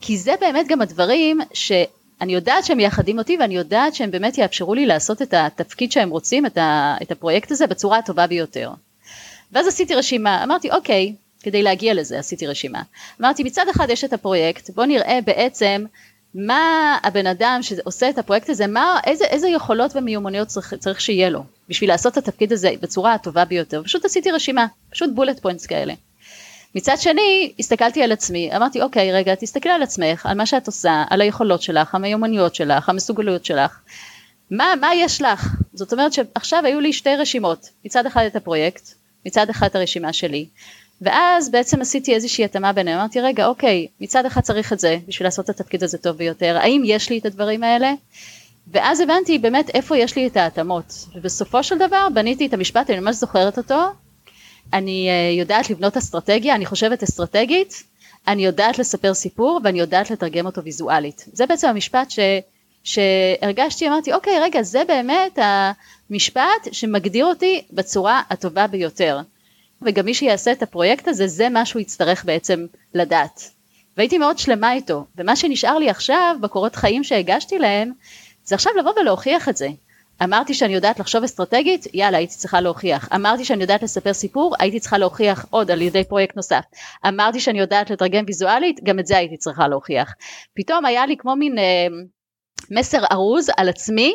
כי 0.00 0.18
זה 0.18 0.34
באמת 0.40 0.68
גם 0.68 0.80
הדברים 0.80 1.40
שאני 1.52 2.34
יודעת 2.34 2.64
שהם 2.64 2.76
מייחדים 2.76 3.18
אותי 3.18 3.36
ואני 3.40 3.56
יודעת 3.56 3.94
שהם 3.94 4.10
באמת 4.10 4.38
יאפשרו 4.38 4.74
לי 4.74 4.86
לעשות 4.86 5.22
את 5.22 5.34
התפקיד 5.34 5.92
שהם 5.92 6.10
רוצים, 6.10 6.46
את, 6.46 6.58
ה, 6.58 6.96
את 7.02 7.12
הפרויקט 7.12 7.50
הזה 7.50 7.66
בצורה 7.66 7.98
הטובה 7.98 8.26
ביותר. 8.26 8.70
ואז 9.52 9.66
עשיתי 9.66 9.94
רשימה, 9.94 10.44
אמרתי 10.44 10.70
אוקיי, 10.70 11.14
כדי 11.42 11.62
להגיע 11.62 11.94
לזה 11.94 12.18
עשיתי 12.18 12.46
רשימה. 12.46 12.82
אמרתי 13.20 13.44
מצד 13.44 13.68
אחד 13.70 13.90
יש 13.90 14.04
את 14.04 14.12
הפרויקט, 14.12 14.70
בוא 14.70 14.84
נראה 14.84 15.18
בעצם 15.24 15.84
מה 16.34 16.98
הבן 17.02 17.26
אדם 17.26 17.58
שעושה 17.62 18.10
את 18.10 18.18
הפרויקט 18.18 18.48
הזה, 18.48 18.66
מה, 18.66 19.00
איזה, 19.06 19.24
איזה 19.24 19.48
יכולות 19.48 19.96
ומיומנויות 19.96 20.48
צריך, 20.48 20.74
צריך 20.74 21.00
שיהיה 21.00 21.30
לו 21.30 21.44
בשביל 21.68 21.90
לעשות 21.90 22.12
את 22.12 22.28
התפקיד 22.28 22.52
הזה 22.52 22.70
בצורה 22.80 23.14
הטובה 23.14 23.44
ביותר. 23.44 23.82
פשוט 23.82 24.04
עשיתי 24.04 24.30
רשימה, 24.30 24.66
פשוט 24.90 25.10
בולט 25.14 25.40
פוינטס 25.40 25.66
כאלה. 25.66 25.94
מצד 26.74 26.96
שני, 26.98 27.52
הסתכלתי 27.58 28.02
על 28.02 28.12
עצמי, 28.12 28.56
אמרתי, 28.56 28.82
אוקיי, 28.82 29.12
רגע, 29.12 29.34
תסתכלי 29.34 29.72
על 29.72 29.82
עצמך, 29.82 30.26
על 30.26 30.36
מה 30.36 30.46
שאת 30.46 30.66
עושה, 30.66 31.04
על 31.10 31.20
היכולות 31.20 31.62
שלך, 31.62 31.94
המיומנויות 31.94 32.54
שלך, 32.54 32.88
המסוגלויות 32.88 33.44
שלך. 33.44 33.80
מה, 34.50 34.74
מה 34.80 34.94
יש 34.94 35.22
לך? 35.22 35.56
זאת 35.74 35.92
אומרת 35.92 36.12
שעכשיו 36.12 36.62
היו 36.64 36.80
לי 36.80 36.92
שתי 36.92 37.16
רשימות, 37.16 37.68
מצד 37.84 38.06
אחד 38.06 38.24
את 38.26 38.36
הפרויקט, 38.36 38.94
מצד 39.26 39.50
אחד 39.50 39.66
את 39.66 39.76
הרשימה 39.76 40.12
שלי. 40.12 40.46
ואז 41.00 41.50
בעצם 41.50 41.80
עשיתי 41.80 42.14
איזושהי 42.14 42.44
התאמה 42.44 42.72
ביניהם, 42.72 42.98
אמרתי 42.98 43.20
רגע 43.20 43.46
אוקיי, 43.46 43.86
מצד 44.00 44.26
אחד 44.26 44.40
צריך 44.40 44.72
את 44.72 44.80
זה 44.80 44.98
בשביל 45.08 45.26
לעשות 45.26 45.44
את 45.44 45.50
התפקיד 45.50 45.82
הזה 45.82 45.98
טוב 45.98 46.16
ביותר, 46.16 46.56
האם 46.60 46.82
יש 46.84 47.10
לי 47.10 47.18
את 47.18 47.26
הדברים 47.26 47.62
האלה? 47.62 47.92
ואז 48.72 49.00
הבנתי 49.00 49.38
באמת 49.38 49.70
איפה 49.70 49.96
יש 49.96 50.16
לי 50.16 50.26
את 50.26 50.36
ההתאמות, 50.36 50.94
ובסופו 51.14 51.62
של 51.62 51.78
דבר 51.78 52.08
בניתי 52.14 52.46
את 52.46 52.54
המשפט, 52.54 52.90
אני 52.90 53.00
ממש 53.00 53.16
זוכרת 53.16 53.58
אותו, 53.58 53.80
אני 54.72 55.08
uh, 55.08 55.40
יודעת 55.40 55.70
לבנות 55.70 55.96
אסטרטגיה, 55.96 56.54
אני 56.54 56.66
חושבת 56.66 57.02
אסטרטגית, 57.02 57.82
אני 58.28 58.44
יודעת 58.44 58.78
לספר 58.78 59.14
סיפור 59.14 59.60
ואני 59.64 59.80
יודעת 59.80 60.10
לתרגם 60.10 60.46
אותו 60.46 60.64
ויזואלית. 60.64 61.24
זה 61.32 61.46
בעצם 61.46 61.68
המשפט 61.68 62.10
ש, 62.10 62.18
שהרגשתי, 62.84 63.88
אמרתי, 63.88 64.12
אוקיי, 64.12 64.40
רגע, 64.40 64.62
זה 64.62 64.82
באמת 64.88 65.38
המשפט 66.10 66.68
שמגדיר 66.72 67.26
אותי 67.26 67.62
בצורה 67.72 68.22
הטובה 68.30 68.66
ביותר. 68.66 69.20
וגם 69.82 70.04
מי 70.04 70.14
שיעשה 70.14 70.52
את 70.52 70.62
הפרויקט 70.62 71.08
הזה, 71.08 71.26
זה 71.26 71.48
מה 71.48 71.66
שהוא 71.66 71.80
יצטרך 71.80 72.24
בעצם 72.24 72.66
לדעת. 72.94 73.50
והייתי 73.96 74.18
מאוד 74.18 74.38
שלמה 74.38 74.72
איתו, 74.72 75.04
ומה 75.16 75.36
שנשאר 75.36 75.78
לי 75.78 75.90
עכשיו 75.90 76.36
בקורות 76.40 76.76
חיים 76.76 77.04
שהגשתי 77.04 77.58
להם, 77.58 77.92
זה 78.44 78.54
עכשיו 78.54 78.72
לבוא 78.78 78.92
ולהוכיח 79.00 79.48
את 79.48 79.56
זה. 79.56 79.68
אמרתי 80.22 80.54
שאני 80.54 80.74
יודעת 80.74 80.98
לחשוב 80.98 81.24
אסטרטגית, 81.24 81.86
יאללה, 81.94 82.18
הייתי 82.18 82.34
צריכה 82.34 82.60
להוכיח. 82.60 83.08
אמרתי 83.14 83.44
שאני 83.44 83.62
יודעת 83.62 83.82
לספר 83.82 84.12
סיפור, 84.12 84.54
הייתי 84.58 84.80
צריכה 84.80 84.98
להוכיח 84.98 85.46
עוד 85.50 85.70
על 85.70 85.82
ידי 85.82 86.04
פרויקט 86.04 86.36
נוסף. 86.36 86.64
אמרתי 87.08 87.40
שאני 87.40 87.58
יודעת 87.58 87.90
לתרגם 87.90 88.24
ויזואלית, 88.26 88.80
גם 88.84 88.98
את 88.98 89.06
זה 89.06 89.16
הייתי 89.16 89.36
צריכה 89.36 89.68
להוכיח. 89.68 90.14
פתאום 90.56 90.84
היה 90.84 91.06
לי 91.06 91.16
כמו 91.16 91.36
מין 91.36 91.58
אה, 91.58 91.86
מסר 92.70 93.04
ארוז 93.12 93.50
על 93.56 93.68
עצמי, 93.68 94.14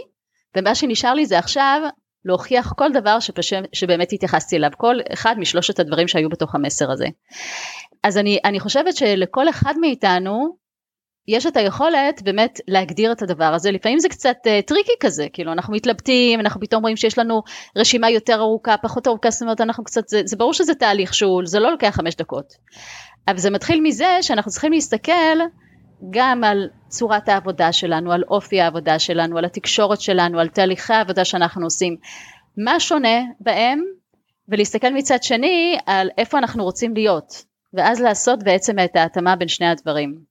ומה 0.58 0.76
שנשאר 0.76 1.14
לי 1.14 1.26
זה 1.26 1.40
עכשיו 1.40 1.82
להוכיח 2.26 2.74
כל 2.74 2.92
דבר 2.92 3.20
שפש... 3.20 3.54
שבאמת 3.74 4.14
התייחסתי 4.14 4.56
אליו, 4.58 4.70
כל 4.78 4.96
אחד 5.14 5.36
משלושת 5.40 5.80
הדברים 5.80 6.08
שהיו 6.08 6.30
בתוך 6.30 6.56
המסר 6.56 6.92
הזה. 6.92 7.08
אז 8.04 8.18
אני, 8.18 8.40
אני 8.46 8.60
חושבת 8.60 8.96
שלכל 8.96 9.50
אחד 9.50 9.74
מאיתנו 9.82 10.58
יש 11.30 11.46
את 11.46 11.58
היכולת 11.58 12.22
באמת 12.22 12.60
להגדיר 12.68 13.12
את 13.12 13.22
הדבר 13.22 13.54
הזה, 13.54 13.72
לפעמים 13.72 14.00
זה 14.00 14.10
קצת 14.10 14.38
אה, 14.46 14.66
tricky 14.68 14.92
כזה, 15.00 15.28
כאילו 15.34 15.52
אנחנו 15.52 15.74
מתלבטים, 15.74 16.40
אנחנו 16.40 16.62
פתאום 16.62 16.82
רואים 16.82 16.98
שיש 16.98 17.18
לנו 17.18 17.42
רשימה 17.76 18.10
יותר 18.10 18.36
ארוכה, 18.36 18.78
פחות 18.78 19.08
ארוכה, 19.08 19.30
זאת 19.30 19.42
אומרת 19.42 19.62
אנחנו 19.62 19.84
קצת, 19.84 20.08
זה, 20.08 20.22
זה 20.26 20.38
ברור 20.38 20.54
שזה 20.54 20.76
תהליך 20.76 21.14
שהוא, 21.14 21.42
זה 21.46 21.60
לא 21.60 21.72
לוקח 21.72 21.90
חמש 21.90 22.16
דקות. 22.16 22.54
אבל 23.28 23.38
זה 23.38 23.50
מתחיל 23.50 23.82
מזה 23.82 24.18
שאנחנו 24.22 24.52
צריכים 24.52 24.72
להסתכל 24.72 25.38
גם 26.10 26.44
על 26.44 26.68
צורת 26.88 27.30
העבודה 27.30 27.72
שלנו, 27.72 28.12
על 28.12 28.24
אופי 28.30 28.62
העבודה 28.62 29.00
שלנו, 29.00 29.38
על 29.38 29.46
התקשורת 29.46 30.02
שלנו, 30.02 30.40
על 30.40 30.48
תהליכי 30.48 30.94
העבודה 30.94 31.26
שאנחנו 31.26 31.66
עושים. 31.66 31.96
מה 32.58 32.80
שונה 32.80 33.20
בהם? 33.40 33.84
ולהסתכל 34.50 34.94
מצד 34.94 35.24
שני 35.24 35.78
על 35.86 36.10
איפה 36.18 36.38
אנחנו 36.38 36.64
רוצים 36.64 36.94
להיות, 36.94 37.44
ואז 37.74 38.02
לעשות 38.02 38.44
בעצם 38.44 38.80
את 38.80 38.96
ההתאמה 38.96 39.36
בין 39.36 39.48
שני 39.48 39.68
הדברים. 39.68 40.30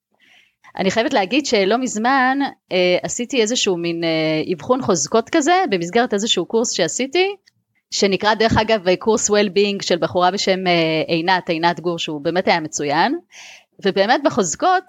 אני 0.77 0.91
חייבת 0.91 1.13
להגיד 1.13 1.47
שלא 1.47 1.79
מזמן 1.79 2.39
אה, 2.73 2.99
עשיתי 3.03 3.41
איזשהו 3.41 3.77
מין 3.77 4.05
אה, 4.05 4.53
אבחון 4.55 4.83
חוזקות 4.83 5.31
כזה 5.31 5.65
במסגרת 5.71 6.15
איזשהו 6.15 6.47
קורס 6.47 6.71
שעשיתי 6.71 7.37
שנקרא 7.91 8.35
דרך 8.35 8.57
אגב 8.57 8.95
קורס 8.95 9.31
well-being 9.31 9.83
של 9.83 9.97
בחורה 9.99 10.31
בשם 10.31 10.67
אה, 10.67 11.03
עינת, 11.07 11.49
עינת 11.49 11.81
גור 11.81 11.99
שהוא 11.99 12.21
באמת 12.21 12.49
היה 12.49 12.61
מצוין 12.61 13.19
ובאמת 13.87 14.21
בחוזקות 14.25 14.85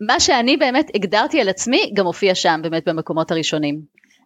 מה 0.00 0.20
שאני 0.20 0.56
באמת 0.56 0.90
הגדרתי 0.94 1.40
על 1.40 1.48
עצמי 1.48 1.90
גם 1.94 2.06
הופיע 2.06 2.34
שם 2.34 2.60
באמת 2.62 2.88
במקומות 2.88 3.30
הראשונים. 3.30 3.80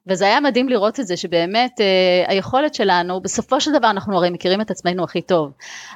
וזה 0.06 0.24
היה 0.24 0.40
מדהים 0.40 0.68
לראות 0.68 1.00
את 1.00 1.06
זה 1.06 1.16
שבאמת 1.16 1.80
אה, 1.80 2.24
היכולת 2.28 2.74
שלנו 2.74 3.20
בסופו 3.20 3.60
של 3.60 3.72
דבר 3.72 3.90
אנחנו 3.90 4.16
הרי 4.16 4.30
מכירים 4.30 4.60
את 4.60 4.70
עצמנו 4.70 5.04
הכי 5.04 5.22
טוב 5.22 5.52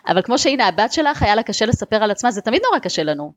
אבל 0.08 0.22
כמו 0.22 0.38
שהנה 0.38 0.66
הבת 0.68 0.92
שלך 0.92 1.22
היה 1.22 1.34
לה 1.34 1.42
קשה 1.42 1.66
לספר 1.66 1.96
על 1.96 2.10
עצמה 2.10 2.30
זה 2.30 2.40
תמיד 2.40 2.62
נורא 2.64 2.78
קשה 2.78 3.02
לנו 3.02 3.32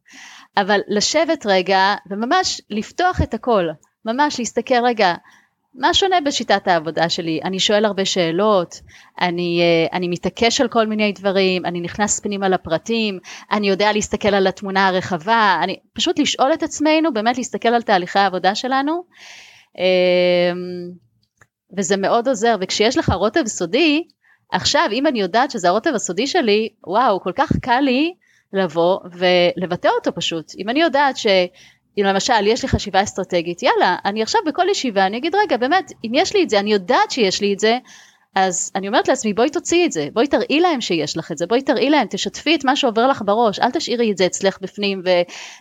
אבל 0.58 0.80
לשבת 0.88 1.46
רגע 1.46 1.96
וממש 2.10 2.62
לפתוח 2.70 3.22
את 3.22 3.34
הכל 3.34 3.68
ממש 4.06 4.40
להסתכל 4.40 4.86
רגע 4.86 5.14
מה 5.74 5.94
שונה 5.94 6.22
בשיטת 6.22 6.68
העבודה 6.68 7.10
שלי? 7.10 7.40
אני 7.44 7.60
שואל 7.60 7.86
הרבה 7.86 8.06
שאלות, 8.06 8.76
אני, 9.22 9.62
אה, 9.62 9.98
אני 9.98 10.08
מתעקש 10.08 10.62
על 10.62 10.68
כל 10.68 10.88
מיני 10.88 11.12
דברים, 11.12 11.66
אני 11.66 11.82
נכנס 11.82 12.20
פנימה 12.20 12.50
לפרטים, 12.50 13.20
אני 13.52 13.70
יודע 13.70 13.94
להסתכל 13.94 14.36
על 14.36 14.48
התמונה 14.48 14.88
הרחבה, 14.88 15.60
אני 15.64 15.80
פשוט 15.94 16.20
לשאול 16.20 16.54
את 16.54 16.64
עצמנו, 16.64 17.14
באמת 17.14 17.38
להסתכל 17.38 17.70
על 17.70 17.82
תהליכי 17.82 18.20
העבודה 18.20 18.56
שלנו, 18.56 19.04
וזה 21.78 21.98
מאוד 21.98 22.28
עוזר, 22.28 22.56
וכשיש 22.62 22.98
לך 22.98 23.10
רוטב 23.10 23.48
סודי, 23.48 24.04
עכשיו 24.52 24.90
אם 24.92 25.08
אני 25.08 25.22
יודעת 25.22 25.52
שזה 25.52 25.68
הרוטב 25.68 25.94
הסודי 25.96 26.28
שלי, 26.28 26.70
וואו, 26.88 27.22
כל 27.22 27.32
כך 27.36 27.52
קל 27.62 27.80
לי 27.80 28.14
לבוא 28.54 29.00
ולבטא 29.12 29.88
אותו 29.88 30.16
פשוט. 30.16 30.52
אם 30.60 30.70
אני 30.70 30.82
יודעת 30.82 31.18
ש... 31.18 31.28
אם 31.98 32.04
למשל 32.04 32.48
יש 32.48 32.64
לי 32.64 32.70
חשיבה 32.70 33.04
אסטרטגית, 33.04 33.64
יאללה, 33.64 33.96
אני 34.06 34.22
עכשיו 34.22 34.42
בכל 34.46 34.70
ישיבה, 34.72 35.06
אני 35.06 35.18
אגיד 35.18 35.36
רגע, 35.36 35.58
באמת, 35.58 35.92
אם 36.06 36.12
יש 36.14 36.36
לי 36.36 36.44
את 36.44 36.50
זה, 36.50 36.60
אני 36.60 36.74
יודעת 36.74 37.12
שיש 37.12 37.42
לי 37.42 37.54
את 37.54 37.60
זה, 37.60 37.78
אז 38.36 38.72
אני 38.76 38.88
אומרת 38.88 39.08
לעצמי, 39.08 39.34
בואי 39.34 39.50
תוציאי 39.50 39.86
את 39.86 39.92
זה, 39.92 40.08
בואי 40.14 40.28
תראי 40.28 40.60
להם 40.60 40.82
שיש 40.82 41.18
לך 41.18 41.32
את 41.32 41.38
זה, 41.38 41.48
בואי 41.48 41.62
תראי 41.62 41.90
להם, 41.90 42.08
תשתפי 42.10 42.56
את 42.56 42.66
מה 42.66 42.76
שעובר 42.76 43.08
לך 43.08 43.22
בראש, 43.26 43.60
אל 43.60 43.72
תשאירי 43.72 44.12
את 44.12 44.18
זה 44.18 44.26
אצלך 44.26 44.58
בפנים, 44.62 45.02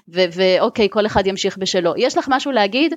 ואוקיי, 0.09 0.89
כל 0.91 1.07
אחד 1.07 1.27
ימשיך 1.27 1.59
בשלו. 1.59 1.93
יש 1.97 2.19
לך 2.19 2.27
משהו 2.31 2.53
להגיד, 2.53 2.95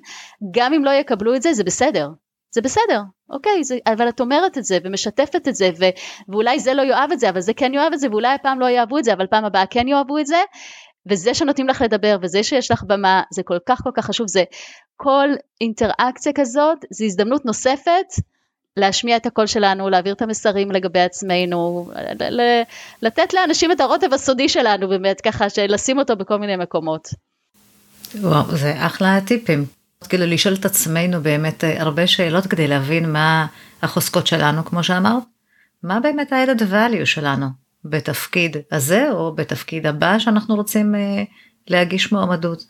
גם 0.52 0.74
אם 0.74 0.86
לא 0.86 0.92
יקבלו 0.92 1.36
את 1.36 1.42
זה, 1.42 1.54
זה 1.54 1.64
בסדר. 1.64 2.08
זה 2.54 2.62
בסדר, 2.62 3.02
אוקיי, 3.30 3.64
זה, 3.64 3.78
אבל 3.94 4.10
את 4.10 4.20
אומרת 4.20 4.58
את 4.58 4.64
זה 4.64 4.78
ומשתפת 4.84 5.48
את 5.48 5.56
זה 5.56 5.70
ו, 5.80 5.86
ואולי 6.30 6.60
זה 6.60 6.74
לא 6.74 6.82
יאהב 6.82 7.12
את 7.12 7.20
זה 7.20 7.30
אבל 7.30 7.42
זה 7.42 7.54
כן 7.54 7.74
יאהב 7.74 7.94
את 7.94 8.00
זה 8.00 8.10
ואולי 8.10 8.34
הפעם 8.34 8.60
לא 8.60 8.66
יאהבו 8.66 8.98
את 8.98 9.04
זה 9.04 9.14
אבל 9.14 9.28
פעם 9.28 9.46
הבאה 9.46 9.66
כן 9.66 9.88
יאהבו 9.88 10.18
את 10.18 10.28
זה 10.28 10.42
וזה 11.10 11.34
שנותנים 11.34 11.68
לך 11.68 11.82
לדבר 11.82 12.18
וזה 12.22 12.44
שיש 12.44 12.72
לך 12.72 12.84
במה 12.88 13.22
זה 13.34 13.44
כל 13.44 13.58
כך 13.66 13.82
כל 13.84 13.90
כך 13.94 14.06
חשוב 14.06 14.28
זה 14.28 14.44
כל 14.98 15.30
אינטראקציה 15.62 16.34
כזאת 16.34 16.78
זה 16.90 17.06
הזדמנות 17.06 17.46
נוספת 17.46 18.06
להשמיע 18.78 19.18
את 19.18 19.26
הקול 19.26 19.48
שלנו, 19.48 19.90
להעביר 19.90 20.14
את 20.14 20.22
המסרים 20.22 20.72
לגבי 20.72 21.00
עצמנו, 21.00 21.92
לתת 23.02 23.34
לאנשים 23.34 23.72
את 23.72 23.80
הרוטב 23.80 24.14
הסודי 24.14 24.50
שלנו 24.50 24.90
באמת, 24.90 25.22
ככה 25.22 25.46
לשים 25.70 26.00
אותו 26.00 26.16
בכל 26.16 26.38
מיני 26.38 26.56
מקומות. 26.56 27.08
וואו, 28.16 28.58
זה 28.58 28.86
אחלה 28.86 29.22
טיפים. 29.22 29.66
כאילו 30.10 30.26
לשאול 30.26 30.56
את 30.56 30.66
עצמנו 30.66 31.22
באמת 31.22 31.64
אה, 31.64 31.82
הרבה 31.82 32.08
שאלות 32.08 32.48
כדי 32.48 32.68
להבין 32.68 33.12
מה 33.12 33.46
החוזקות 33.82 34.28
שלנו, 34.28 34.66
כמו 34.66 34.84
שאמרת, 34.84 35.24
מה 35.84 36.00
באמת 36.00 36.34
ה-added 36.34 36.62
value 36.62 37.06
שלנו 37.06 37.46
בתפקיד 37.86 38.58
הזה 38.72 39.12
או 39.12 39.36
בתפקיד 39.36 39.88
הבא 39.88 40.20
שאנחנו 40.20 40.56
רוצים 40.56 40.96
אה, 40.96 41.24
להגיש 41.68 42.12
מועמדות. 42.12 42.66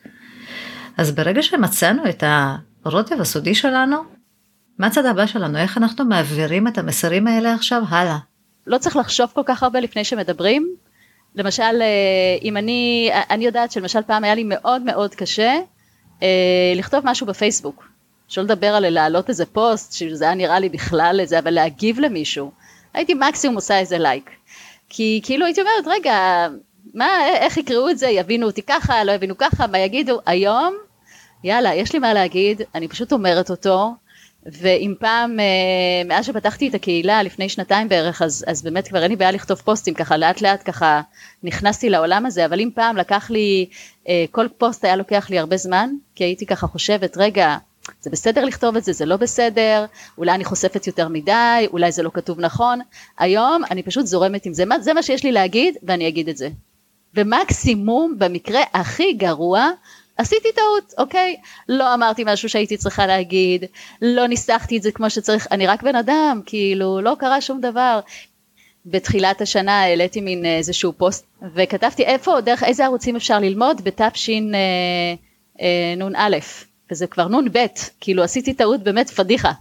אז 0.98 1.12
ברגע 1.12 1.42
שמצאנו 1.42 2.10
את 2.10 2.24
הרוטב 2.86 3.22
הסודי 3.22 3.56
שלנו, 3.56 3.98
מה 4.78 4.88
הצד 4.88 5.06
הבא 5.06 5.26
שלנו? 5.26 5.58
איך 5.58 5.78
אנחנו 5.78 6.06
מעבירים 6.06 6.68
את 6.68 6.78
המסרים 6.78 7.28
האלה 7.28 7.54
עכשיו 7.54 7.84
הלאה? 7.90 8.18
לא 8.68 8.78
צריך 8.78 8.96
לחשוב 8.96 9.30
כל 9.34 9.42
כך 9.46 9.64
הרבה 9.64 9.80
לפני 9.80 10.04
שמדברים. 10.04 10.76
למשל, 11.36 11.82
אה, 11.82 12.38
אם 12.42 12.58
אני, 12.58 13.12
אני 13.30 13.46
יודעת 13.46 13.72
שלמשל 13.72 14.02
פעם 14.02 14.24
היה 14.24 14.36
לי 14.36 14.44
מאוד 14.44 14.82
מאוד 14.82 15.16
קשה 15.16 15.60
אה, 16.24 16.74
לכתוב 16.76 17.02
משהו 17.04 17.28
בפייסבוק. 17.28 17.88
שלא 18.28 18.44
לדבר 18.44 18.68
על 18.68 18.90
להעלות 18.90 19.30
איזה 19.30 19.46
פוסט, 19.46 19.94
שזה 19.94 20.26
היה 20.26 20.36
נראה 20.36 20.60
לי 20.60 20.70
בכלל 20.70 21.18
איזה, 21.20 21.40
אבל 21.40 21.52
להגיב 21.52 22.00
למישהו. 22.00 22.52
הייתי 22.94 23.14
מקסימום 23.14 23.56
עושה 23.56 23.80
איזה 23.80 23.98
לייק. 23.98 24.30
כי 24.90 25.22
כאילו 25.24 25.46
הייתי 25.46 25.62
אומרת, 25.62 25.88
רגע, 25.88 26.48
מה, 26.94 27.28
איך 27.28 27.58
יקראו 27.58 27.90
את 27.90 27.98
זה, 27.98 28.08
יבינו 28.08 28.48
אותי 28.48 28.62
ככה, 28.62 29.04
לא 29.04 29.12
יבינו 29.12 29.38
ככה, 29.38 29.68
מה 29.68 29.78
יגידו? 29.80 30.20
היום, 30.26 30.76
יאללה, 31.44 31.76
יש 31.76 31.94
לי 31.94 32.00
מה 32.00 32.14
להגיד, 32.14 32.62
אני 32.76 32.88
פשוט 32.88 33.12
אומרת 33.12 33.50
אותו, 33.50 33.94
ואם 34.46 34.94
פעם, 35.00 35.40
אה, 35.40 35.46
מאז 36.06 36.26
שפתחתי 36.26 36.68
את 36.68 36.76
הקהילה 36.76 37.24
לפני 37.24 37.50
שנתיים 37.50 37.90
בערך, 37.90 38.22
אז, 38.22 38.46
אז 38.48 38.62
באמת 38.64 38.88
כבר 38.88 39.04
אין 39.04 39.12
לי 39.12 39.16
בעיה 39.16 39.32
לכתוב 39.32 39.58
פוסטים, 39.58 39.94
ככה 39.94 40.18
לאט 40.18 40.42
לאט 40.42 40.62
ככה 40.66 41.02
נכנסתי 41.44 41.90
לעולם 41.90 42.26
הזה, 42.26 42.46
אבל 42.46 42.60
אם 42.60 42.70
פעם 42.76 42.98
לקח 42.98 43.30
לי, 43.30 43.70
אה, 44.08 44.26
כל 44.32 44.48
פוסט 44.58 44.86
היה 44.86 44.96
לוקח 44.96 45.30
לי 45.30 45.40
הרבה 45.40 45.58
זמן, 45.58 45.90
כי 46.16 46.24
הייתי 46.24 46.46
ככה 46.46 46.68
חושבת, 46.68 47.18
רגע, 47.18 47.58
זה 48.02 48.10
בסדר 48.10 48.46
לכתוב 48.46 48.76
את 48.76 48.84
זה, 48.84 48.94
זה 48.94 49.06
לא 49.06 49.18
בסדר, 49.18 49.86
אולי 50.18 50.32
אני 50.32 50.46
חושפת 50.46 50.88
יותר 50.88 51.08
מדי, 51.08 51.68
אולי 51.72 51.92
זה 51.92 52.04
לא 52.04 52.12
כתוב 52.14 52.40
נכון, 52.40 52.80
היום 53.20 53.64
אני 53.72 53.84
פשוט 53.84 54.06
זורמת 54.06 54.46
עם 54.46 54.54
זה, 54.54 54.64
זה 54.80 54.94
מה 54.94 55.04
שיש 55.04 55.24
לי 55.24 55.32
להגיד 55.32 55.78
ואני 55.84 56.08
אגיד 56.08 56.30
את 56.30 56.38
זה. 56.38 56.50
ומקסימום, 57.16 58.16
במקרה 58.18 58.62
הכי 58.74 59.14
גרוע, 59.14 59.70
עשיתי 60.22 60.48
טעות, 60.56 60.94
אוקיי? 60.98 61.36
לא 61.70 61.94
אמרתי 61.94 62.24
משהו 62.26 62.50
שהייתי 62.50 62.78
צריכה 62.78 63.08
להגיד, 63.08 63.66
לא 64.02 64.28
ניסחתי 64.28 64.78
את 64.78 64.84
זה 64.84 64.92
כמו 64.92 65.10
שצריך, 65.10 65.48
אני 65.52 65.68
רק 65.68 65.84
בן 65.84 65.96
אדם, 65.96 66.42
כאילו, 66.46 67.02
לא 67.02 67.16
קרה 67.20 67.42
שום 67.42 67.62
דבר. 67.62 68.00
בתחילת 68.86 69.42
השנה 69.42 69.82
העליתי 69.82 70.22
מין 70.22 70.46
איזשהו 70.46 70.94
פוסט 70.98 71.26
וכתבתי 71.56 72.04
איפה, 72.04 72.42
דרך 72.42 72.64
איזה 72.64 72.86
ערוצים 72.86 73.16
אפשר 73.16 73.40
ללמוד 73.40 73.82
בתש"ן 73.84 74.52
אה, 74.56 75.94
נ"א, 75.98 76.38
וזה 76.92 77.08
כבר 77.08 77.28
נ"ב, 77.28 77.66
כאילו 78.00 78.24
עשיתי 78.24 78.54
טעות 78.54 78.84
באמת 78.84 79.10
פדיחה. 79.10 79.52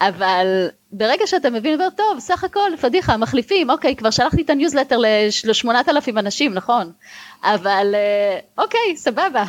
אבל 0.00 0.68
ברגע 0.92 1.26
שאתה 1.26 1.50
מבין, 1.50 1.74
אומר, 1.74 1.90
טוב, 1.90 2.18
סך 2.18 2.44
הכל 2.44 2.70
פדיחה, 2.80 3.16
מחליפים, 3.16 3.70
אוקיי, 3.70 3.96
כבר 3.96 4.10
שלחתי 4.10 4.42
את 4.42 4.50
הניוזלטר 4.50 4.98
לשמונת 5.44 5.88
אלפים 5.88 6.18
אנשים, 6.18 6.54
נכון, 6.54 6.92
אבל 7.42 7.94
אה, 7.94 8.38
אוקיי, 8.64 8.96
סבבה, 8.96 9.44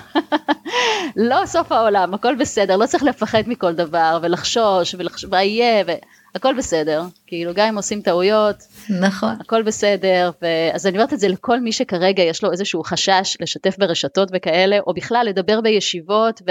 לא 1.16 1.46
סוף 1.46 1.72
העולם, 1.72 2.14
הכל 2.14 2.36
בסדר, 2.36 2.78
לא 2.78 2.86
צריך 2.86 3.04
לפחד 3.04 3.44
מכל 3.48 3.74
דבר, 3.74 4.20
ולחשוש, 4.22 4.96
ולחש... 4.98 5.26
ואיה, 5.30 5.84
ו... 5.88 5.92
הכל 6.36 6.54
בסדר, 6.54 7.04
כאילו 7.28 7.52
גם 7.54 7.68
אם 7.68 7.76
עושים 7.76 8.02
טעויות, 8.02 8.56
נכון, 9.00 9.36
הכל 9.40 9.64
בסדר, 9.64 10.32
ו... 10.42 10.46
אז 10.74 10.88
אני 10.88 10.98
אומרת 10.98 11.14
את 11.14 11.20
זה 11.20 11.28
לכל 11.28 11.60
מי 11.60 11.72
שכרגע 11.72 12.24
יש 12.24 12.44
לו 12.44 12.52
איזשהו 12.52 12.84
חשש 12.84 13.38
לשתף 13.40 13.78
ברשתות 13.78 14.30
וכאלה, 14.34 14.80
או 14.88 14.94
בכלל 14.94 15.26
לדבר 15.30 15.62
בישיבות, 15.62 16.42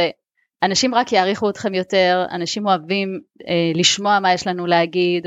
ואנשים 0.64 0.94
רק 0.94 1.12
יעריכו 1.12 1.50
אתכם 1.50 1.74
יותר, 1.74 2.24
אנשים 2.31 2.66
אוהבים 2.66 3.20
אה, 3.48 3.72
לשמוע 3.74 4.18
מה 4.20 4.33
יש 4.33 4.46
לנו 4.46 4.66
להגיד, 4.66 5.27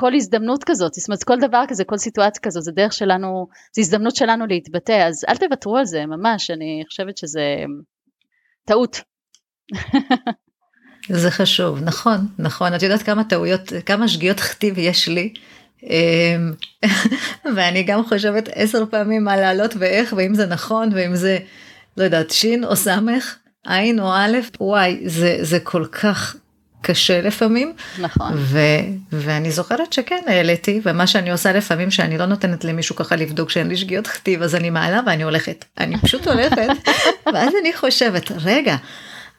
כל 0.00 0.14
הזדמנות 0.14 0.64
כזאת, 0.64 0.94
זאת 0.94 1.08
אומרת 1.08 1.24
כל 1.24 1.38
דבר 1.40 1.64
כזה, 1.68 1.84
כל 1.84 1.98
סיטואציה 1.98 2.42
כזאת, 2.42 2.62
זה 2.62 2.72
דרך 2.72 2.92
שלנו, 2.92 3.46
זו 3.76 3.80
הזדמנות 3.80 4.16
שלנו 4.16 4.46
להתבטא, 4.46 5.08
אז 5.08 5.24
אל 5.28 5.36
תוותרו 5.36 5.76
על 5.76 5.84
זה, 5.84 6.06
ממש, 6.06 6.50
אני 6.50 6.82
חושבת 6.88 7.18
שזה 7.18 7.64
טעות. 8.64 9.00
זה 11.22 11.30
חשוב, 11.30 11.82
נכון, 11.82 12.28
נכון. 12.38 12.74
את 12.74 12.82
יודעת 12.82 13.02
כמה 13.02 13.24
טעויות, 13.24 13.72
כמה 13.86 14.08
שגיאות 14.08 14.40
כתיב 14.40 14.78
יש 14.78 15.08
לי. 15.08 15.34
אמ, 15.82 16.52
ואני 17.56 17.82
גם 17.82 18.04
חושבת 18.04 18.48
עשר 18.54 18.86
פעמים 18.90 19.24
מה 19.24 19.36
לעלות 19.36 19.74
ואיך, 19.78 20.14
ואם 20.16 20.34
זה 20.34 20.46
נכון, 20.46 20.90
ואם 20.94 21.16
זה, 21.16 21.38
לא 21.96 22.04
יודעת, 22.04 22.30
שין 22.30 22.64
או 22.64 22.76
סמך, 22.76 23.36
עין 23.66 24.00
או 24.00 24.12
א', 24.12 24.36
וואי, 24.60 25.00
זה, 25.06 25.36
זה 25.40 25.60
כל 25.60 25.86
כך 25.92 26.36
קשה 26.82 27.20
לפעמים. 27.20 27.72
נכון. 27.98 28.32
ו, 28.34 28.58
ואני 29.12 29.50
זוכרת 29.50 29.92
שכן 29.92 30.20
העליתי, 30.26 30.80
ומה 30.84 31.06
שאני 31.06 31.30
עושה 31.30 31.52
לפעמים 31.52 31.90
שאני 31.90 32.18
לא 32.18 32.26
נותנת 32.26 32.64
למישהו 32.64 32.96
ככה 32.96 33.16
לבדוק 33.16 33.50
שאין 33.50 33.68
לי 33.68 33.76
שגיאות 33.76 34.06
כתיב, 34.06 34.42
אז 34.42 34.54
אני 34.54 34.70
מעלה 34.70 35.00
ואני 35.06 35.22
הולכת. 35.22 35.64
אני 35.78 35.98
פשוט 35.98 36.28
הולכת, 36.28 36.68
ואז 37.34 37.52
אני 37.60 37.72
חושבת, 37.72 38.32
רגע, 38.44 38.76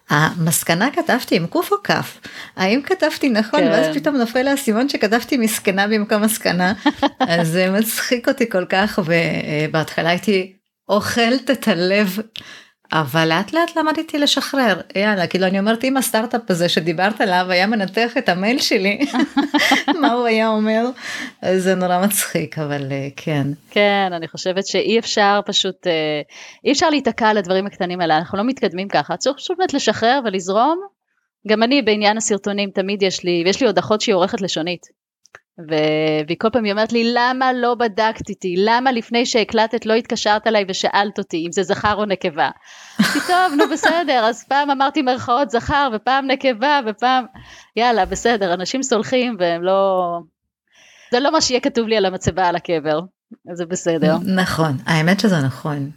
המסקנה 0.09 0.89
כתבתי 0.91 1.35
עם 1.35 1.47
קוף 1.47 1.71
או 1.71 1.77
כף? 1.83 2.17
האם 2.55 2.81
כתבתי 2.81 3.29
נכון? 3.29 3.59
כן. 3.59 3.67
ואז 3.67 3.95
פתאום 3.95 4.15
נופל 4.15 4.41
לי 4.41 4.49
האסימון 4.49 4.89
שכתבתי 4.89 5.37
מסכנה 5.37 5.87
במקום 5.87 6.21
מסקנה. 6.21 6.73
אז 7.19 7.47
זה 7.47 7.71
מצחיק 7.71 8.27
אותי 8.27 8.49
כל 8.49 8.65
כך, 8.69 8.99
ובהתחלה 9.05 10.09
הייתי 10.09 10.53
אוכלת 10.89 11.51
את 11.51 11.67
הלב 11.67 12.19
אבל 12.91 13.27
לאט 13.27 13.53
לאט 13.53 13.75
למדתי 13.75 14.19
לשחרר. 14.19 14.81
יאללה 14.95 15.27
כאילו 15.27 15.47
אני 15.47 15.59
אומרת 15.59 15.83
אם 15.83 15.97
הסטארט-אפ 15.97 16.41
הזה 16.49 16.69
שדיברת 16.69 17.21
עליו 17.21 17.45
היה 17.49 17.67
מנתח 17.67 18.17
את 18.17 18.29
המייל 18.29 18.59
שלי 18.59 18.99
מה 20.01 20.11
הוא 20.11 20.25
היה 20.25 20.49
אומר? 20.49 20.85
זה 21.55 21.75
נורא 21.75 22.05
מצחיק 22.05 22.59
אבל 22.59 22.91
אה, 22.91 23.07
כן. 23.15 23.47
כן 23.71 24.09
אני 24.13 24.27
חושבת 24.27 24.67
שאי 24.67 24.99
אפשר 24.99 25.39
פשוט 25.45 25.87
אה, 25.87 26.21
אי 26.65 26.71
אפשר 26.71 26.89
להיתקע 26.89 27.27
על 27.27 27.37
הדברים 27.37 27.65
הקטנים 27.65 28.01
האלה. 28.01 28.17
אנחנו 28.17 28.37
לא 28.37 28.43
מתקדמים 28.43 28.87
ככה. 28.87 29.17
צריך 29.17 29.37
פשוט 29.37 29.57
באמת 29.57 29.73
לשחרר 29.73 30.19
ולזרום. 30.25 30.79
גם 31.47 31.63
אני 31.63 31.81
בעניין 31.81 32.17
הסרטונים 32.17 32.69
תמיד 32.69 33.03
יש 33.03 33.23
לי 33.23 33.43
ויש 33.45 33.61
לי 33.61 33.67
עוד 33.67 33.77
אחות 33.77 34.01
שהיא 34.01 34.15
עורכת 34.15 34.41
לשונית 34.41 34.81
והיא 35.67 36.37
כל 36.39 36.49
פעם 36.49 36.63
היא 36.63 36.71
אומרת 36.71 36.93
לי 36.93 37.13
למה 37.13 37.53
לא 37.53 37.75
בדקת 37.75 38.29
איתי 38.29 38.55
למה 38.57 38.91
לפני 38.91 39.25
שהקלטת 39.25 39.85
לא 39.85 39.93
התקשרת 39.93 40.47
אליי 40.47 40.65
ושאלת 40.69 41.17
אותי 41.17 41.43
אם 41.47 41.51
זה 41.51 41.63
זכר 41.63 41.95
או 41.95 42.05
נקבה. 42.05 42.49
טוב 43.27 43.53
נו 43.57 43.63
בסדר 43.73 44.25
אז 44.25 44.43
פעם 44.43 44.71
אמרתי 44.71 45.01
מרכאות 45.01 45.49
זכר 45.49 45.89
ופעם 45.95 46.27
נקבה 46.27 46.79
ופעם 46.87 47.25
יאללה 47.75 48.05
בסדר 48.05 48.53
אנשים 48.53 48.83
סולחים 48.83 49.35
והם 49.39 49.63
לא 49.63 50.03
זה 51.11 51.19
לא 51.19 51.31
מה 51.31 51.41
שיהיה 51.41 51.59
כתוב 51.59 51.87
לי 51.87 51.97
על 51.97 52.05
המצבה 52.05 52.47
על 52.47 52.55
הקבר 52.55 52.99
זה 53.53 53.65
בסדר. 53.65 54.17
נכון 54.25 54.77
האמת 54.85 55.19
שזה 55.19 55.41
נכון. 55.41 55.91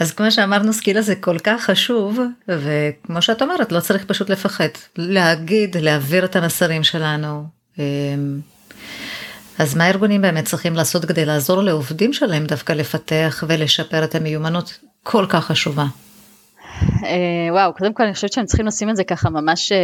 אז 0.00 0.12
כמו 0.12 0.30
שאמרנו 0.30 0.72
skill 0.72 0.98
הזה 0.98 1.16
כל 1.16 1.38
כך 1.38 1.62
חשוב 1.62 2.20
וכמו 2.48 3.22
שאת 3.22 3.42
אומרת 3.42 3.72
לא 3.72 3.80
צריך 3.80 4.04
פשוט 4.04 4.30
לפחד 4.30 4.68
להגיד 4.96 5.76
להעביר 5.76 6.24
את 6.24 6.36
המסרים 6.36 6.82
שלנו. 6.82 7.44
אז 9.60 9.76
מה 9.76 9.84
הארגונים 9.84 10.22
באמת 10.22 10.44
צריכים 10.44 10.74
לעשות 10.74 11.04
כדי 11.04 11.24
לעזור 11.24 11.62
לעובדים 11.62 12.12
שלהם 12.12 12.46
דווקא 12.46 12.72
לפתח 12.72 13.44
ולשפר 13.48 14.04
את 14.04 14.14
המיומנות 14.14 14.78
כל 15.02 15.26
כך 15.28 15.44
חשובה? 15.44 15.84
אה, 17.04 17.52
וואו, 17.52 17.74
קודם 17.74 17.94
כל 17.94 18.02
אני 18.02 18.14
חושבת 18.14 18.32
שהם 18.32 18.44
צריכים 18.46 18.66
לשים 18.66 18.90
את 18.90 18.96
זה 18.96 19.04
ככה 19.04 19.30
ממש 19.30 19.72
אה, 19.72 19.78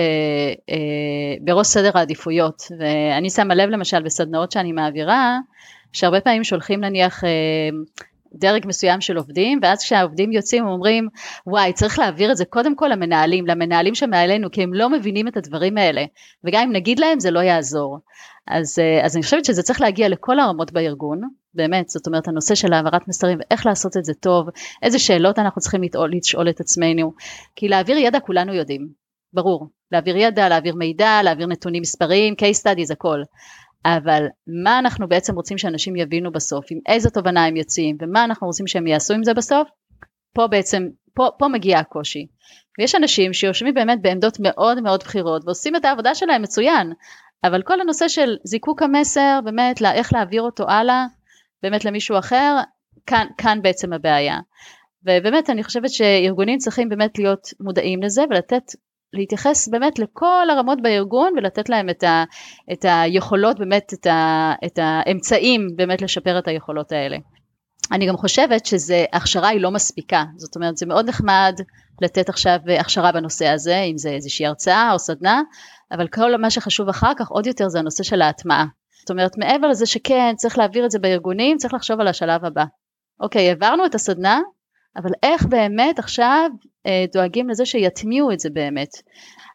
אה, 0.70 0.76
בראש 1.40 1.66
סדר 1.66 1.90
העדיפויות, 1.94 2.62
ואני 2.78 3.30
שמה 3.30 3.54
לב 3.54 3.68
למשל 3.68 4.02
בסדנאות 4.02 4.52
שאני 4.52 4.72
מעבירה, 4.72 5.38
שהרבה 5.92 6.20
פעמים 6.20 6.44
שולחים 6.44 6.80
נניח 6.80 7.24
דרג 8.38 8.66
מסוים 8.66 9.00
של 9.00 9.16
עובדים, 9.16 9.60
ואז 9.62 9.82
כשהעובדים 9.82 10.32
יוצאים 10.32 10.64
הם 10.64 10.70
אומרים, 10.70 11.08
וואי, 11.46 11.72
צריך 11.72 11.98
להעביר 11.98 12.32
את 12.32 12.36
זה 12.36 12.44
קודם 12.44 12.76
כל 12.76 12.88
למנהלים, 12.88 13.46
למנהלים 13.46 13.94
שמעלינו, 13.94 14.50
כי 14.50 14.62
הם 14.62 14.74
לא 14.74 14.90
מבינים 14.90 15.28
את 15.28 15.36
הדברים 15.36 15.78
האלה, 15.78 16.04
וגם 16.44 16.62
אם 16.62 16.72
נגיד 16.72 16.98
להם 16.98 17.20
זה 17.20 17.30
לא 17.30 17.40
יעזור. 17.40 17.98
אז, 18.46 18.78
אה, 18.78 19.04
אז 19.04 19.16
אני 19.16 19.22
חושבת 19.22 19.44
שזה 19.44 19.62
צריך 19.62 19.80
להגיע 19.80 20.08
לכל 20.08 20.38
הרמות 20.38 20.72
בארגון, 20.72 21.20
באמת, 21.54 21.88
זאת 21.88 22.06
אומרת 22.06 22.28
הנושא 22.28 22.54
של 22.54 22.72
העברת 22.72 23.08
מסרים 23.08 23.38
ואיך 23.38 23.66
לעשות 23.66 23.96
את 23.96 24.04
זה 24.04 24.14
טוב, 24.14 24.48
איזה 24.82 24.98
שאלות 24.98 25.38
אנחנו 25.38 25.60
צריכים 25.60 25.82
לתעול, 25.82 26.12
לשאול 26.12 26.48
את 26.48 26.60
עצמנו, 26.60 27.12
כי 27.56 27.68
להעביר 27.68 27.96
ידע 27.96 28.20
כולנו 28.20 28.54
יודעים, 28.54 28.88
ברור, 29.32 29.68
להעביר 29.92 30.16
ידע, 30.16 30.48
להעביר 30.48 30.74
מידע, 30.74 31.22
להעביר 31.22 31.46
נתונים 31.46 31.82
מספריים, 31.82 32.34
case 32.34 32.60
studies, 32.62 32.92
הכל, 32.92 33.22
אבל 33.86 34.26
מה 34.64 34.78
אנחנו 34.78 35.08
בעצם 35.08 35.34
רוצים 35.34 35.58
שאנשים 35.58 35.96
יבינו 35.96 36.32
בסוף, 36.32 36.66
עם 36.70 36.78
איזה 36.88 37.10
תובנה 37.10 37.46
הם 37.46 37.56
יוצאים 37.56 37.96
ומה 38.00 38.24
אנחנו 38.24 38.46
רוצים 38.46 38.66
שהם 38.66 38.86
יעשו 38.86 39.14
עם 39.14 39.24
זה 39.24 39.34
בסוף, 39.34 39.68
פה 40.34 40.46
בעצם, 40.46 40.88
פה, 41.14 41.28
פה 41.38 41.48
מגיע 41.48 41.78
הקושי. 41.78 42.26
ויש 42.78 42.94
אנשים 42.94 43.32
שיושבים 43.32 43.74
באמת 43.74 44.02
בעמדות 44.02 44.36
מאוד 44.40 44.80
מאוד 44.80 45.00
בכירות 45.02 45.42
ועושים 45.44 45.76
את 45.76 45.84
העבודה 45.84 46.14
שלהם 46.14 46.42
מצוין, 46.42 46.92
אבל 47.44 47.62
כל 47.62 47.80
הנושא 47.80 48.08
של 48.08 48.36
זיקוק 48.44 48.82
המסר, 48.82 49.40
באמת 49.44 49.82
איך 49.82 50.12
להעביר 50.12 50.42
אותו 50.42 50.68
הלאה, 50.68 51.06
באמת 51.62 51.84
למישהו 51.84 52.18
אחר, 52.18 52.56
כאן, 53.06 53.26
כאן 53.38 53.62
בעצם 53.62 53.92
הבעיה. 53.92 54.38
ובאמת 55.04 55.50
אני 55.50 55.64
חושבת 55.64 55.90
שארגונים 55.90 56.58
צריכים 56.58 56.88
באמת 56.88 57.18
להיות 57.18 57.48
מודעים 57.60 58.02
לזה 58.02 58.22
ולתת 58.30 58.62
להתייחס 59.12 59.68
באמת 59.68 59.98
לכל 59.98 60.50
הרמות 60.50 60.82
בארגון 60.82 61.32
ולתת 61.36 61.68
להם 61.68 61.90
את, 61.90 62.02
ה, 62.02 62.24
את 62.72 62.84
היכולות 62.88 63.58
באמת 63.58 63.92
את, 63.94 64.06
ה, 64.06 64.52
את 64.66 64.78
האמצעים 64.82 65.68
באמת 65.76 66.02
לשפר 66.02 66.38
את 66.38 66.48
היכולות 66.48 66.92
האלה. 66.92 67.16
אני 67.92 68.08
גם 68.08 68.16
חושבת 68.16 68.66
שהכשרה 68.66 69.48
היא 69.48 69.60
לא 69.60 69.70
מספיקה 69.70 70.24
זאת 70.36 70.56
אומרת 70.56 70.76
זה 70.76 70.86
מאוד 70.86 71.08
נחמד 71.08 71.60
לתת 72.02 72.28
עכשיו 72.28 72.58
הכשרה 72.80 73.12
בנושא 73.12 73.46
הזה 73.46 73.80
אם 73.80 73.98
זה 73.98 74.10
איזושהי 74.10 74.46
הרצאה 74.46 74.92
או 74.92 74.98
סדנה 74.98 75.42
אבל 75.92 76.08
כל 76.08 76.36
מה 76.36 76.50
שחשוב 76.50 76.88
אחר 76.88 77.12
כך 77.18 77.28
עוד 77.28 77.46
יותר 77.46 77.68
זה 77.68 77.78
הנושא 77.78 78.02
של 78.02 78.22
ההטמעה. 78.22 78.66
זאת 79.00 79.10
אומרת 79.10 79.38
מעבר 79.38 79.68
לזה 79.68 79.86
שכן 79.86 80.34
צריך 80.36 80.58
להעביר 80.58 80.86
את 80.86 80.90
זה 80.90 80.98
בארגונים 80.98 81.56
צריך 81.56 81.74
לחשוב 81.74 82.00
על 82.00 82.08
השלב 82.08 82.44
הבא. 82.44 82.64
אוקיי 83.20 83.48
העברנו 83.48 83.86
את 83.86 83.94
הסדנה 83.94 84.40
אבל 84.96 85.10
איך 85.22 85.46
באמת 85.46 85.98
עכשיו 85.98 86.50
אה, 86.86 87.04
דואגים 87.12 87.48
לזה 87.48 87.66
שיטמיעו 87.66 88.32
את 88.32 88.40
זה 88.40 88.50
באמת. 88.50 88.90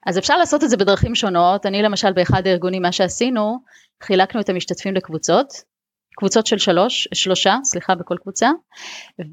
אז 0.06 0.18
אפשר 0.18 0.38
לעשות 0.38 0.64
את 0.64 0.70
זה 0.70 0.78
בדרכים 0.78 1.16
שונות 1.16 1.66
אני 1.66 1.82
למשל 1.82 2.14
באחד 2.14 2.48
הארגונים 2.48 2.82
מה 2.82 2.92
שעשינו 2.92 3.58
חילקנו 4.04 4.42
את 4.42 4.50
המשתתפים 4.50 4.94
לקבוצות 4.94 5.72
קבוצות 6.16 6.48
של 6.48 6.58
שלוש, 6.58 7.08
שלושה, 7.14 7.58
סליחה, 7.64 7.96
בכל 7.96 8.16
קבוצה, 8.22 8.50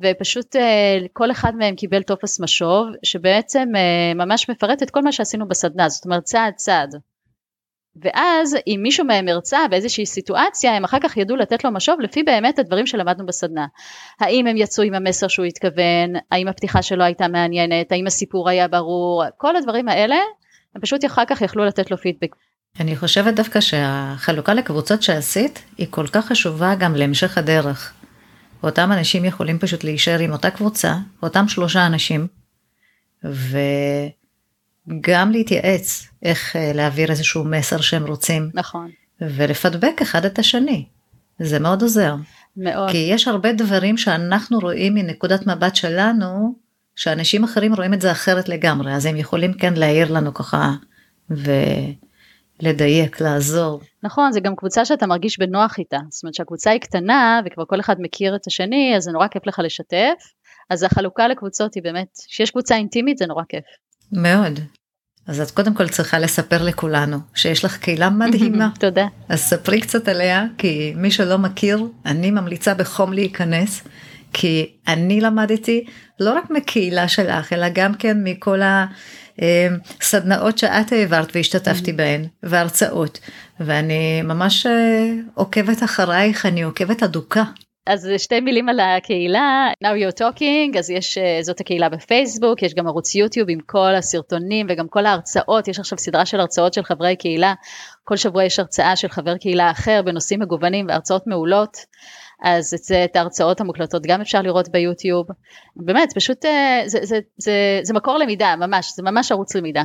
ופשוט 0.02 0.56
אה, 0.56 0.98
כל 1.12 1.30
אחד 1.30 1.56
מהם 1.56 1.74
קיבל 1.74 2.02
טופס 2.02 2.40
משוב, 2.40 2.86
שבעצם 3.02 3.68
אה, 3.76 4.14
ממש 4.14 4.50
מפרט 4.50 4.82
את 4.82 4.90
כל 4.90 5.02
מה 5.02 5.12
שעשינו 5.12 5.48
בסדנה, 5.48 5.88
זאת 5.88 6.04
אומרת 6.04 6.22
צעד 6.22 6.54
צעד. 6.54 6.94
ואז 8.02 8.56
אם 8.66 8.80
מישהו 8.82 9.04
מהם 9.04 9.28
הרצה 9.28 9.58
באיזושהי 9.70 10.06
סיטואציה, 10.06 10.76
הם 10.76 10.84
אחר 10.84 10.98
כך 11.02 11.16
ידעו 11.16 11.36
לתת 11.36 11.64
לו 11.64 11.70
משוב 11.70 12.00
לפי 12.00 12.22
באמת 12.22 12.58
הדברים 12.58 12.86
שלמדנו 12.86 13.26
בסדנה. 13.26 13.66
האם 14.20 14.46
הם 14.46 14.56
יצאו 14.56 14.84
עם 14.84 14.94
המסר 14.94 15.28
שהוא 15.28 15.46
התכוון, 15.46 16.12
האם 16.30 16.48
הפתיחה 16.48 16.82
שלו 16.82 17.04
הייתה 17.04 17.28
מעניינת, 17.28 17.92
האם 17.92 18.06
הסיפור 18.06 18.48
היה 18.48 18.68
ברור, 18.68 19.24
כל 19.36 19.56
הדברים 19.56 19.88
האלה, 19.88 20.16
הם 20.74 20.80
פשוט 20.80 21.04
אחר 21.04 21.24
כך 21.24 21.42
יכלו 21.42 21.64
לתת 21.64 21.90
לו 21.90 21.96
פידבק. 21.96 22.36
אני 22.80 22.96
חושבת 22.96 23.34
דווקא 23.34 23.60
שהחלוקה 23.60 24.54
לקבוצות 24.54 25.02
שעשית 25.02 25.62
היא 25.78 25.86
כל 25.90 26.06
כך 26.06 26.26
חשובה 26.26 26.74
גם 26.74 26.94
להמשך 26.94 27.38
הדרך. 27.38 27.92
אותם 28.62 28.92
אנשים 28.92 29.24
יכולים 29.24 29.58
פשוט 29.58 29.84
להישאר 29.84 30.18
עם 30.18 30.32
אותה 30.32 30.50
קבוצה, 30.50 30.94
אותם 31.22 31.48
שלושה 31.48 31.86
אנשים, 31.86 32.26
וגם 34.88 35.30
להתייעץ 35.30 36.08
איך 36.22 36.56
אה, 36.56 36.72
להעביר 36.74 37.10
איזשהו 37.10 37.44
מסר 37.44 37.80
שהם 37.80 38.06
רוצים. 38.06 38.50
נכון. 38.54 38.90
ולפדבק 39.20 40.02
אחד 40.02 40.24
את 40.24 40.38
השני. 40.38 40.86
זה 41.38 41.58
מאוד 41.58 41.82
עוזר. 41.82 42.14
מאוד. 42.56 42.90
כי 42.90 42.96
יש 43.10 43.28
הרבה 43.28 43.52
דברים 43.52 43.96
שאנחנו 43.96 44.58
רואים 44.58 44.94
מנקודת 44.94 45.46
מבט 45.46 45.76
שלנו, 45.76 46.54
שאנשים 46.96 47.44
אחרים 47.44 47.74
רואים 47.74 47.94
את 47.94 48.00
זה 48.00 48.12
אחרת 48.12 48.48
לגמרי, 48.48 48.94
אז 48.94 49.06
הם 49.06 49.16
יכולים 49.16 49.52
כן 49.52 49.74
להעיר 49.74 50.12
לנו 50.12 50.34
ככה 50.34 50.72
ולדייק, 52.60 53.20
לעזור. 53.20 53.80
נכון, 54.02 54.32
זה 54.32 54.40
גם 54.40 54.56
קבוצה 54.56 54.84
שאתה 54.84 55.06
מרגיש 55.06 55.38
בנוח 55.38 55.78
איתה. 55.78 55.98
זאת 56.10 56.22
אומרת 56.24 56.34
שהקבוצה 56.34 56.70
היא 56.70 56.80
קטנה 56.80 57.40
וכבר 57.46 57.64
כל 57.64 57.80
אחד 57.80 57.96
מכיר 57.98 58.36
את 58.36 58.46
השני, 58.46 58.94
אז 58.96 59.02
זה 59.02 59.12
נורא 59.12 59.28
כיף 59.28 59.46
לך 59.46 59.60
לשתף. 59.64 60.32
אז 60.70 60.82
החלוקה 60.82 61.28
לקבוצות 61.28 61.74
היא 61.74 61.82
באמת, 61.82 62.18
כשיש 62.28 62.50
קבוצה 62.50 62.76
אינטימית 62.76 63.18
זה 63.18 63.26
נורא 63.26 63.42
כיף. 63.48 63.64
מאוד. 64.12 64.60
אז 65.28 65.40
את 65.40 65.50
קודם 65.50 65.74
כל 65.74 65.88
צריכה 65.88 66.18
לספר 66.18 66.62
לכולנו 66.62 67.18
שיש 67.34 67.64
לך 67.64 67.76
קהילה 67.76 68.10
מדהימה. 68.10 68.68
תודה. 68.80 69.06
אז 69.28 69.40
ספרי 69.40 69.80
קצת 69.80 70.08
עליה, 70.08 70.44
כי 70.58 70.92
מי 70.96 71.10
שלא 71.10 71.38
מכיר, 71.38 71.86
אני 72.06 72.30
ממליצה 72.30 72.74
בחום 72.74 73.12
להיכנס, 73.12 73.82
כי 74.32 74.72
אני 74.88 75.20
למדתי 75.20 75.84
לא 76.20 76.32
רק 76.32 76.50
מקהילה 76.50 77.08
שלך, 77.08 77.52
אלא 77.52 77.66
גם 77.72 77.94
כן 77.94 78.24
מכל 78.24 78.60
הסדנאות 80.00 80.58
שאת 80.58 80.92
העברת 80.92 81.36
והשתתפתי 81.36 81.92
בהן, 81.92 82.24
והרצאות, 82.42 83.20
ואני 83.60 84.22
ממש 84.22 84.66
אה, 84.66 85.12
עוקבת 85.34 85.82
אחרייך, 85.84 86.46
אני 86.46 86.62
עוקבת 86.62 87.02
אדוקה. 87.02 87.44
אז 87.88 88.08
שתי 88.16 88.40
מילים 88.40 88.68
על 88.68 88.80
הקהילה, 88.80 89.68
Now 89.84 89.86
you're 89.86 90.18
talking, 90.18 90.78
אז 90.78 90.90
יש, 90.90 91.18
אה, 91.18 91.38
זאת 91.42 91.60
הקהילה 91.60 91.88
בפייסבוק, 91.88 92.62
יש 92.62 92.74
גם 92.74 92.86
ערוץ 92.86 93.14
יוטיוב 93.14 93.50
עם 93.50 93.60
כל 93.66 93.94
הסרטונים 93.94 94.66
וגם 94.70 94.88
כל 94.88 95.06
ההרצאות, 95.06 95.68
יש 95.68 95.78
עכשיו 95.78 95.98
סדרה 95.98 96.26
של 96.26 96.40
הרצאות 96.40 96.74
של 96.74 96.82
חברי 96.82 97.16
קהילה, 97.16 97.54
כל 98.04 98.16
שבוע 98.16 98.44
יש 98.44 98.58
הרצאה 98.58 98.96
של 98.96 99.08
חבר 99.08 99.36
קהילה 99.36 99.70
אחר 99.70 100.02
בנושאים 100.04 100.40
מגוונים 100.40 100.86
והרצאות 100.88 101.26
מעולות, 101.26 101.76
אז 102.42 102.74
את, 102.74 102.92
את 103.04 103.16
ההרצאות 103.16 103.60
המוקלטות 103.60 104.02
גם 104.06 104.20
אפשר 104.20 104.42
לראות 104.42 104.68
ביוטיוב, 104.68 105.26
באמת 105.76 106.12
פשוט 106.14 106.44
אה, 106.44 106.82
זה, 106.86 106.98
זה, 106.98 107.06
זה, 107.06 107.20
זה, 107.36 107.80
זה 107.82 107.94
מקור 107.94 108.18
למידה 108.18 108.56
ממש, 108.56 108.92
זה 108.96 109.02
ממש 109.02 109.32
ערוץ 109.32 109.56
למידה, 109.56 109.82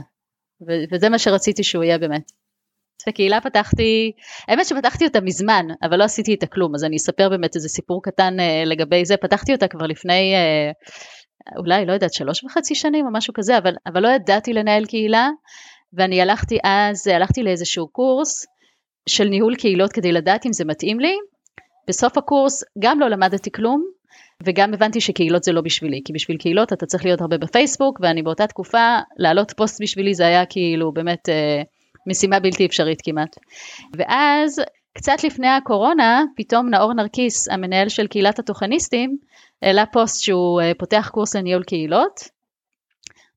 וזה 0.92 1.10
מה 1.10 1.20
שרציתי 1.20 1.64
שהוא 1.64 1.84
יהיה 1.84 1.98
באמת. 1.98 2.43
את 3.04 3.08
הקהילה 3.08 3.42
פתחתי, 3.42 4.12
האמת 4.48 4.66
שפתחתי 4.66 5.06
אותה 5.06 5.22
מזמן, 5.22 5.66
אבל 5.84 6.00
לא 6.00 6.04
עשיתי 6.04 6.32
איתה 6.32 6.48
כלום, 6.48 6.76
אז 6.76 6.84
אני 6.84 6.96
אספר 6.96 7.30
באמת 7.30 7.56
איזה 7.56 7.70
סיפור 7.70 8.04
קטן 8.04 8.38
uh, 8.40 8.68
לגבי 8.68 9.06
זה, 9.06 9.18
פתחתי 9.18 9.54
אותה 9.54 9.68
כבר 9.68 9.86
לפני 9.86 10.34
uh, 10.36 11.58
אולי, 11.58 11.86
לא 11.86 11.94
יודעת, 11.94 12.14
שלוש 12.14 12.44
וחצי 12.44 12.76
שנים 12.76 13.06
או 13.06 13.12
משהו 13.12 13.34
כזה, 13.34 13.58
אבל, 13.58 13.74
אבל 13.86 14.04
לא 14.04 14.08
ידעתי 14.08 14.54
לנהל 14.54 14.86
קהילה, 14.86 15.30
ואני 15.94 16.22
הלכתי 16.22 16.58
אז, 16.64 17.08
הלכתי 17.08 17.44
לאיזשהו 17.44 17.88
קורס 17.88 18.46
של 19.10 19.24
ניהול 19.24 19.56
קהילות 19.56 19.94
כדי 19.94 20.12
לדעת 20.12 20.46
אם 20.46 20.54
זה 20.54 20.66
מתאים 20.66 21.00
לי, 21.00 21.14
בסוף 21.88 22.18
הקורס 22.18 22.64
גם 22.80 23.00
לא 23.00 23.10
למדתי 23.10 23.52
כלום, 23.52 23.84
וגם 24.44 24.74
הבנתי 24.74 25.02
שקהילות 25.02 25.44
זה 25.44 25.52
לא 25.52 25.62
בשבילי, 25.62 26.02
כי 26.06 26.14
בשביל 26.14 26.38
קהילות 26.38 26.74
אתה 26.74 26.86
צריך 26.86 27.06
להיות 27.06 27.22
הרבה 27.22 27.38
בפייסבוק, 27.38 28.00
ואני 28.02 28.24
באותה 28.24 28.48
תקופה, 28.48 28.98
להעלות 29.18 29.52
פוסט 29.52 29.82
בשבילי 29.82 30.14
זה 30.14 30.28
היה 30.28 30.46
כאילו 30.46 30.92
באמת 30.92 31.30
אה, 31.30 31.62
משימה 32.08 32.40
בלתי 32.40 32.66
אפשרית 32.66 33.02
כמעט. 33.04 33.36
ואז 33.98 34.62
קצת 34.94 35.24
לפני 35.24 35.48
הקורונה, 35.48 36.24
פתאום 36.36 36.70
נאור 36.70 36.94
נרקיס, 36.94 37.50
המנהל 37.50 37.90
של 37.90 38.08
קהילת 38.08 38.40
התוכניסטים, 38.40 39.18
העלה 39.62 39.86
פוסט 39.86 40.24
שהוא 40.24 40.62
אה, 40.62 40.72
פותח 40.78 41.10
קורס 41.14 41.36
לניהול 41.36 41.64
קהילות. 41.64 42.30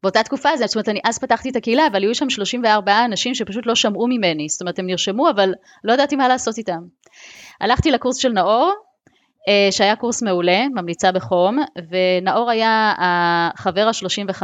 באותה 0.02 0.22
תקופה 0.22 0.48
זאת 0.56 0.74
אומרת, 0.74 0.88
אני 0.88 1.00
אז 1.04 1.18
פתחתי 1.18 1.50
את 1.50 1.56
הקהילה, 1.56 1.86
אבל 1.86 2.02
היו 2.02 2.14
שם 2.14 2.30
34 2.30 3.04
אנשים 3.04 3.34
שפשוט 3.34 3.66
לא 3.66 3.74
שמעו 3.74 4.06
ממני, 4.06 4.48
זאת 4.48 4.60
אומרת, 4.60 4.78
הם 4.78 4.86
נרשמו, 4.86 5.30
אבל 5.30 5.52
לא 5.84 5.92
ידעתי 5.92 6.16
מה 6.16 6.28
לעשות 6.28 6.58
איתם. 6.58 6.80
הלכתי 7.60 7.90
לקורס 7.90 8.16
של 8.16 8.32
נאור, 8.32 8.72
אה, 9.48 9.68
שהיה 9.70 9.96
קורס 9.96 10.22
מעולה, 10.22 10.68
ממליצה 10.68 11.12
בחום, 11.12 11.58
ונאור 11.90 12.50
היה 12.50 12.94
החבר 12.98 13.88
ה-35, 13.88 14.42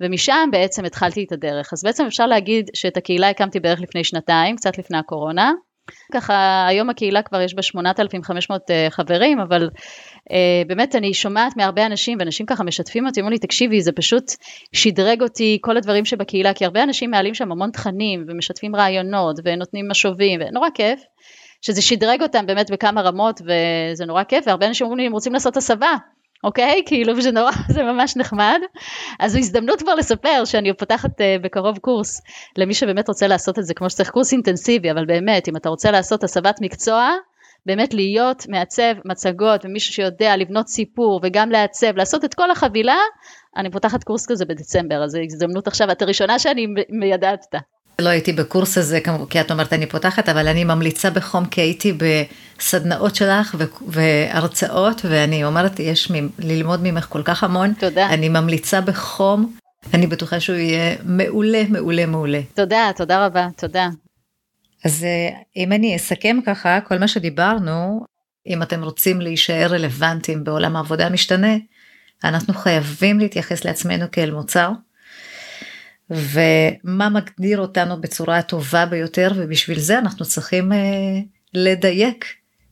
ומשם 0.00 0.48
בעצם 0.52 0.84
התחלתי 0.84 1.24
את 1.24 1.32
הדרך. 1.32 1.72
אז 1.72 1.82
בעצם 1.84 2.06
אפשר 2.06 2.26
להגיד 2.26 2.70
שאת 2.74 2.96
הקהילה 2.96 3.28
הקמתי 3.28 3.60
בערך 3.60 3.80
לפני 3.80 4.04
שנתיים, 4.04 4.56
קצת 4.56 4.78
לפני 4.78 4.98
הקורונה. 4.98 5.52
ככה 6.12 6.66
היום 6.68 6.90
הקהילה 6.90 7.22
כבר 7.22 7.40
יש 7.40 7.54
בה 7.54 7.62
8,500 7.62 8.70
אה, 8.70 8.86
חברים, 8.90 9.40
אבל 9.40 9.68
uh, 9.68 10.32
באמת 10.66 10.96
אני 10.96 11.14
שומעת 11.14 11.56
מהרבה 11.56 11.86
אנשים, 11.86 12.18
ואנשים 12.20 12.46
ככה 12.46 12.64
משתפים 12.64 13.06
אותי, 13.06 13.20
אומרים 13.20 13.32
לי, 13.32 13.38
תקשיבי, 13.38 13.80
זה 13.80 13.92
פשוט 13.92 14.24
שדרג 14.72 15.22
אותי 15.22 15.58
כל 15.60 15.76
הדברים 15.76 16.04
שבקהילה, 16.04 16.54
כי 16.54 16.64
הרבה 16.64 16.82
אנשים 16.82 17.10
מעלים 17.10 17.34
שם 17.34 17.52
המון 17.52 17.70
תכנים, 17.70 18.24
ומשתפים 18.28 18.76
רעיונות, 18.76 19.36
ונותנים 19.44 19.88
משובים, 19.90 20.40
ונורא 20.42 20.68
כיף. 20.74 21.00
שזה 21.62 21.82
שדרג 21.82 22.22
אותם 22.22 22.46
באמת 22.46 22.70
בכמה 22.70 23.02
רמות 23.02 23.40
וזה 23.40 24.06
נורא 24.06 24.24
כיף 24.24 24.46
והרבה 24.46 24.66
אנשים 24.66 24.84
אומרים 24.84 24.98
לי 24.98 25.06
הם 25.06 25.12
רוצים 25.12 25.32
לעשות 25.32 25.56
הסבה 25.56 25.92
אוקיי 26.44 26.82
כאילו 26.86 27.20
זה 27.20 27.30
נורא 27.30 27.50
זה 27.74 27.82
ממש 27.82 28.16
נחמד 28.16 28.60
אז 29.20 29.32
זו 29.32 29.38
הזדמנות 29.38 29.82
כבר 29.82 29.94
לספר 29.94 30.44
שאני 30.44 30.76
פותחת 30.76 31.20
uh, 31.20 31.24
בקרוב 31.42 31.78
קורס 31.78 32.22
למי 32.56 32.74
שבאמת 32.74 33.08
רוצה 33.08 33.26
לעשות 33.26 33.58
את 33.58 33.64
זה 33.64 33.74
כמו 33.74 33.90
שצריך 33.90 34.10
קורס 34.10 34.32
אינטנסיבי 34.32 34.90
אבל 34.90 35.06
באמת 35.06 35.48
אם 35.48 35.56
אתה 35.56 35.68
רוצה 35.68 35.90
לעשות 35.90 36.24
הסבת 36.24 36.58
מקצוע 36.60 37.10
באמת 37.66 37.94
להיות 37.94 38.46
מעצב 38.48 38.94
מצגות 39.04 39.64
ומישהו 39.64 39.92
שיודע 39.94 40.36
לבנות 40.36 40.68
סיפור 40.68 41.20
וגם 41.22 41.50
לעצב 41.50 41.96
לעשות 41.96 42.24
את 42.24 42.34
כל 42.34 42.50
החבילה 42.50 42.98
אני 43.56 43.70
פותחת 43.70 44.04
קורס 44.04 44.26
כזה 44.26 44.44
בדצמבר 44.44 45.04
אז 45.04 45.10
זו 45.10 45.18
הזדמנות 45.18 45.66
עכשיו 45.66 45.90
את 45.90 46.02
הראשונה 46.02 46.38
שאני 46.38 46.66
מיידעת 46.90 47.44
אותה. 47.44 47.58
לא 48.00 48.08
הייתי 48.08 48.32
בקורס 48.32 48.78
הזה, 48.78 49.00
כי 49.30 49.40
את 49.40 49.50
אומרת 49.50 49.72
אני 49.72 49.86
פותחת, 49.86 50.28
אבל 50.28 50.48
אני 50.48 50.64
ממליצה 50.64 51.10
בחום, 51.10 51.44
כי 51.44 51.60
הייתי 51.60 51.92
בסדנאות 51.92 53.14
שלך 53.14 53.56
והרצאות, 53.86 55.00
ואני 55.04 55.44
אומרת, 55.44 55.80
יש 55.80 56.12
ללמוד 56.38 56.80
ממך 56.82 57.06
כל 57.08 57.22
כך 57.22 57.44
המון. 57.44 57.74
תודה. 57.74 58.08
אני 58.08 58.28
ממליצה 58.28 58.80
בחום, 58.80 59.54
אני 59.94 60.06
בטוחה 60.06 60.40
שהוא 60.40 60.56
יהיה 60.56 60.96
מעולה, 61.04 61.62
מעולה, 61.68 62.06
מעולה. 62.06 62.40
תודה, 62.54 62.90
תודה 62.96 63.26
רבה, 63.26 63.48
תודה. 63.56 63.88
אז 64.84 65.04
אה, 65.04 65.28
אם 65.56 65.72
אני 65.72 65.96
אסכם 65.96 66.38
ככה, 66.46 66.80
כל 66.80 66.98
מה 66.98 67.08
שדיברנו, 67.08 68.04
אם 68.46 68.62
אתם 68.62 68.82
רוצים 68.82 69.20
להישאר 69.20 69.66
רלוונטיים 69.70 70.44
בעולם 70.44 70.76
העבודה 70.76 71.06
המשתנה, 71.06 71.56
אנחנו 72.24 72.54
חייבים 72.54 73.18
להתייחס 73.18 73.64
לעצמנו 73.64 74.06
כאל 74.12 74.30
מוצר. 74.30 74.70
ומה 76.10 77.08
מגדיר 77.08 77.60
אותנו 77.60 78.00
בצורה 78.00 78.38
הטובה 78.38 78.86
ביותר 78.86 79.32
ובשביל 79.36 79.78
זה 79.78 79.98
אנחנו 79.98 80.24
צריכים 80.24 80.72
אה, 80.72 80.78
לדייק 81.54 82.24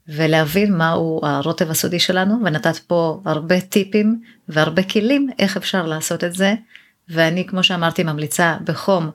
ולהבין 0.08 0.76
מהו 0.76 1.20
הרוטב 1.22 1.70
הסודי 1.70 1.98
שלנו 1.98 2.34
ונתת 2.44 2.78
פה 2.78 3.20
הרבה 3.24 3.60
טיפים 3.60 4.20
והרבה 4.48 4.82
כלים 4.82 5.28
איך 5.38 5.56
אפשר 5.56 5.86
לעשות 5.86 6.24
את 6.24 6.34
זה 6.34 6.54
ואני 7.08 7.46
כמו 7.46 7.62
שאמרתי 7.62 8.02
ממליצה 8.02 8.56
בחום 8.64 9.10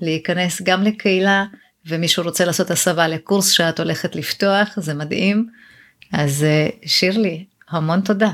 להיכנס 0.00 0.62
גם 0.62 0.82
לקהילה 0.82 1.44
ומישהו 1.86 2.24
רוצה 2.24 2.44
לעשות 2.44 2.70
הסבה 2.70 3.08
לקורס 3.08 3.50
שאת 3.50 3.80
הולכת 3.80 4.16
לפתוח 4.16 4.74
זה 4.76 4.94
מדהים 4.94 5.48
אז 6.12 6.44
אה, 6.44 6.68
שירלי 6.86 7.44
המון 7.70 8.00
תודה. 8.00 8.30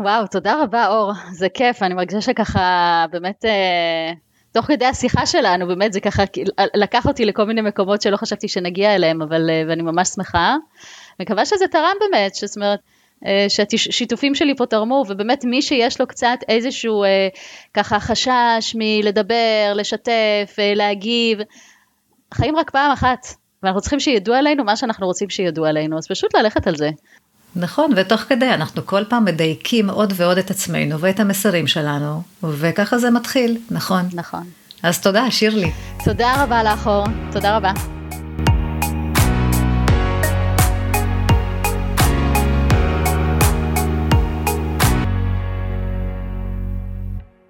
וואו 0.00 0.26
תודה 0.26 0.62
רבה 0.62 0.86
אור 0.86 1.12
זה 1.32 1.48
כיף 1.54 1.82
אני 1.82 1.94
מרגישה 1.94 2.20
שככה 2.20 3.04
באמת. 3.10 3.44
אה... 3.44 4.12
תוך 4.54 4.66
כדי 4.66 4.84
השיחה 4.84 5.26
שלנו, 5.26 5.66
באמת 5.66 5.92
זה 5.92 6.00
ככה 6.00 6.22
לקח 6.74 7.06
אותי 7.06 7.24
לכל 7.24 7.44
מיני 7.44 7.60
מקומות 7.60 8.02
שלא 8.02 8.16
חשבתי 8.16 8.48
שנגיע 8.48 8.94
אליהם, 8.94 9.22
אבל, 9.22 9.50
אה, 9.50 9.62
ואני 9.68 9.82
ממש 9.82 10.08
שמחה. 10.08 10.56
מקווה 11.20 11.46
שזה 11.46 11.64
תרם 11.70 11.96
באמת, 12.00 12.34
זאת 12.34 12.56
אומרת, 12.56 12.80
אה, 13.26 13.46
שהשיתופים 13.48 14.34
שלי 14.34 14.56
פה 14.56 14.66
תרמו, 14.66 15.04
ובאמת 15.08 15.44
מי 15.44 15.62
שיש 15.62 16.00
לו 16.00 16.06
קצת 16.06 16.38
איזשהו 16.48 17.04
אה, 17.04 17.28
ככה 17.74 18.00
חשש 18.00 18.74
מלדבר, 18.74 19.72
לשתף, 19.74 20.56
להגיב, 20.58 21.38
חיים 22.34 22.56
רק 22.56 22.70
פעם 22.70 22.92
אחת, 22.92 23.26
ואנחנו 23.62 23.80
צריכים 23.80 24.00
שידעו 24.00 24.34
עלינו 24.34 24.64
מה 24.64 24.76
שאנחנו 24.76 25.06
רוצים 25.06 25.30
שידעו 25.30 25.64
עלינו, 25.64 25.98
אז 25.98 26.08
פשוט 26.08 26.34
ללכת 26.36 26.66
על 26.66 26.76
זה. 26.76 26.90
נכון, 27.56 27.90
ותוך 27.96 28.20
כדי 28.20 28.50
אנחנו 28.54 28.86
כל 28.86 29.04
פעם 29.08 29.24
מדייקים 29.24 29.90
עוד 29.90 30.12
ועוד 30.16 30.38
את 30.38 30.50
עצמנו 30.50 31.00
ואת 31.00 31.20
המסרים 31.20 31.66
שלנו, 31.66 32.22
וככה 32.42 32.98
זה 32.98 33.10
מתחיל, 33.10 33.58
נכון. 33.70 34.08
נכון. 34.12 34.44
אז 34.82 35.00
תודה, 35.00 35.30
שירלי. 35.30 35.70
תודה 36.04 36.42
רבה 36.42 36.62
לך, 36.62 36.86
אור. 36.86 37.06
תודה 37.32 37.56
רבה. 37.56 37.93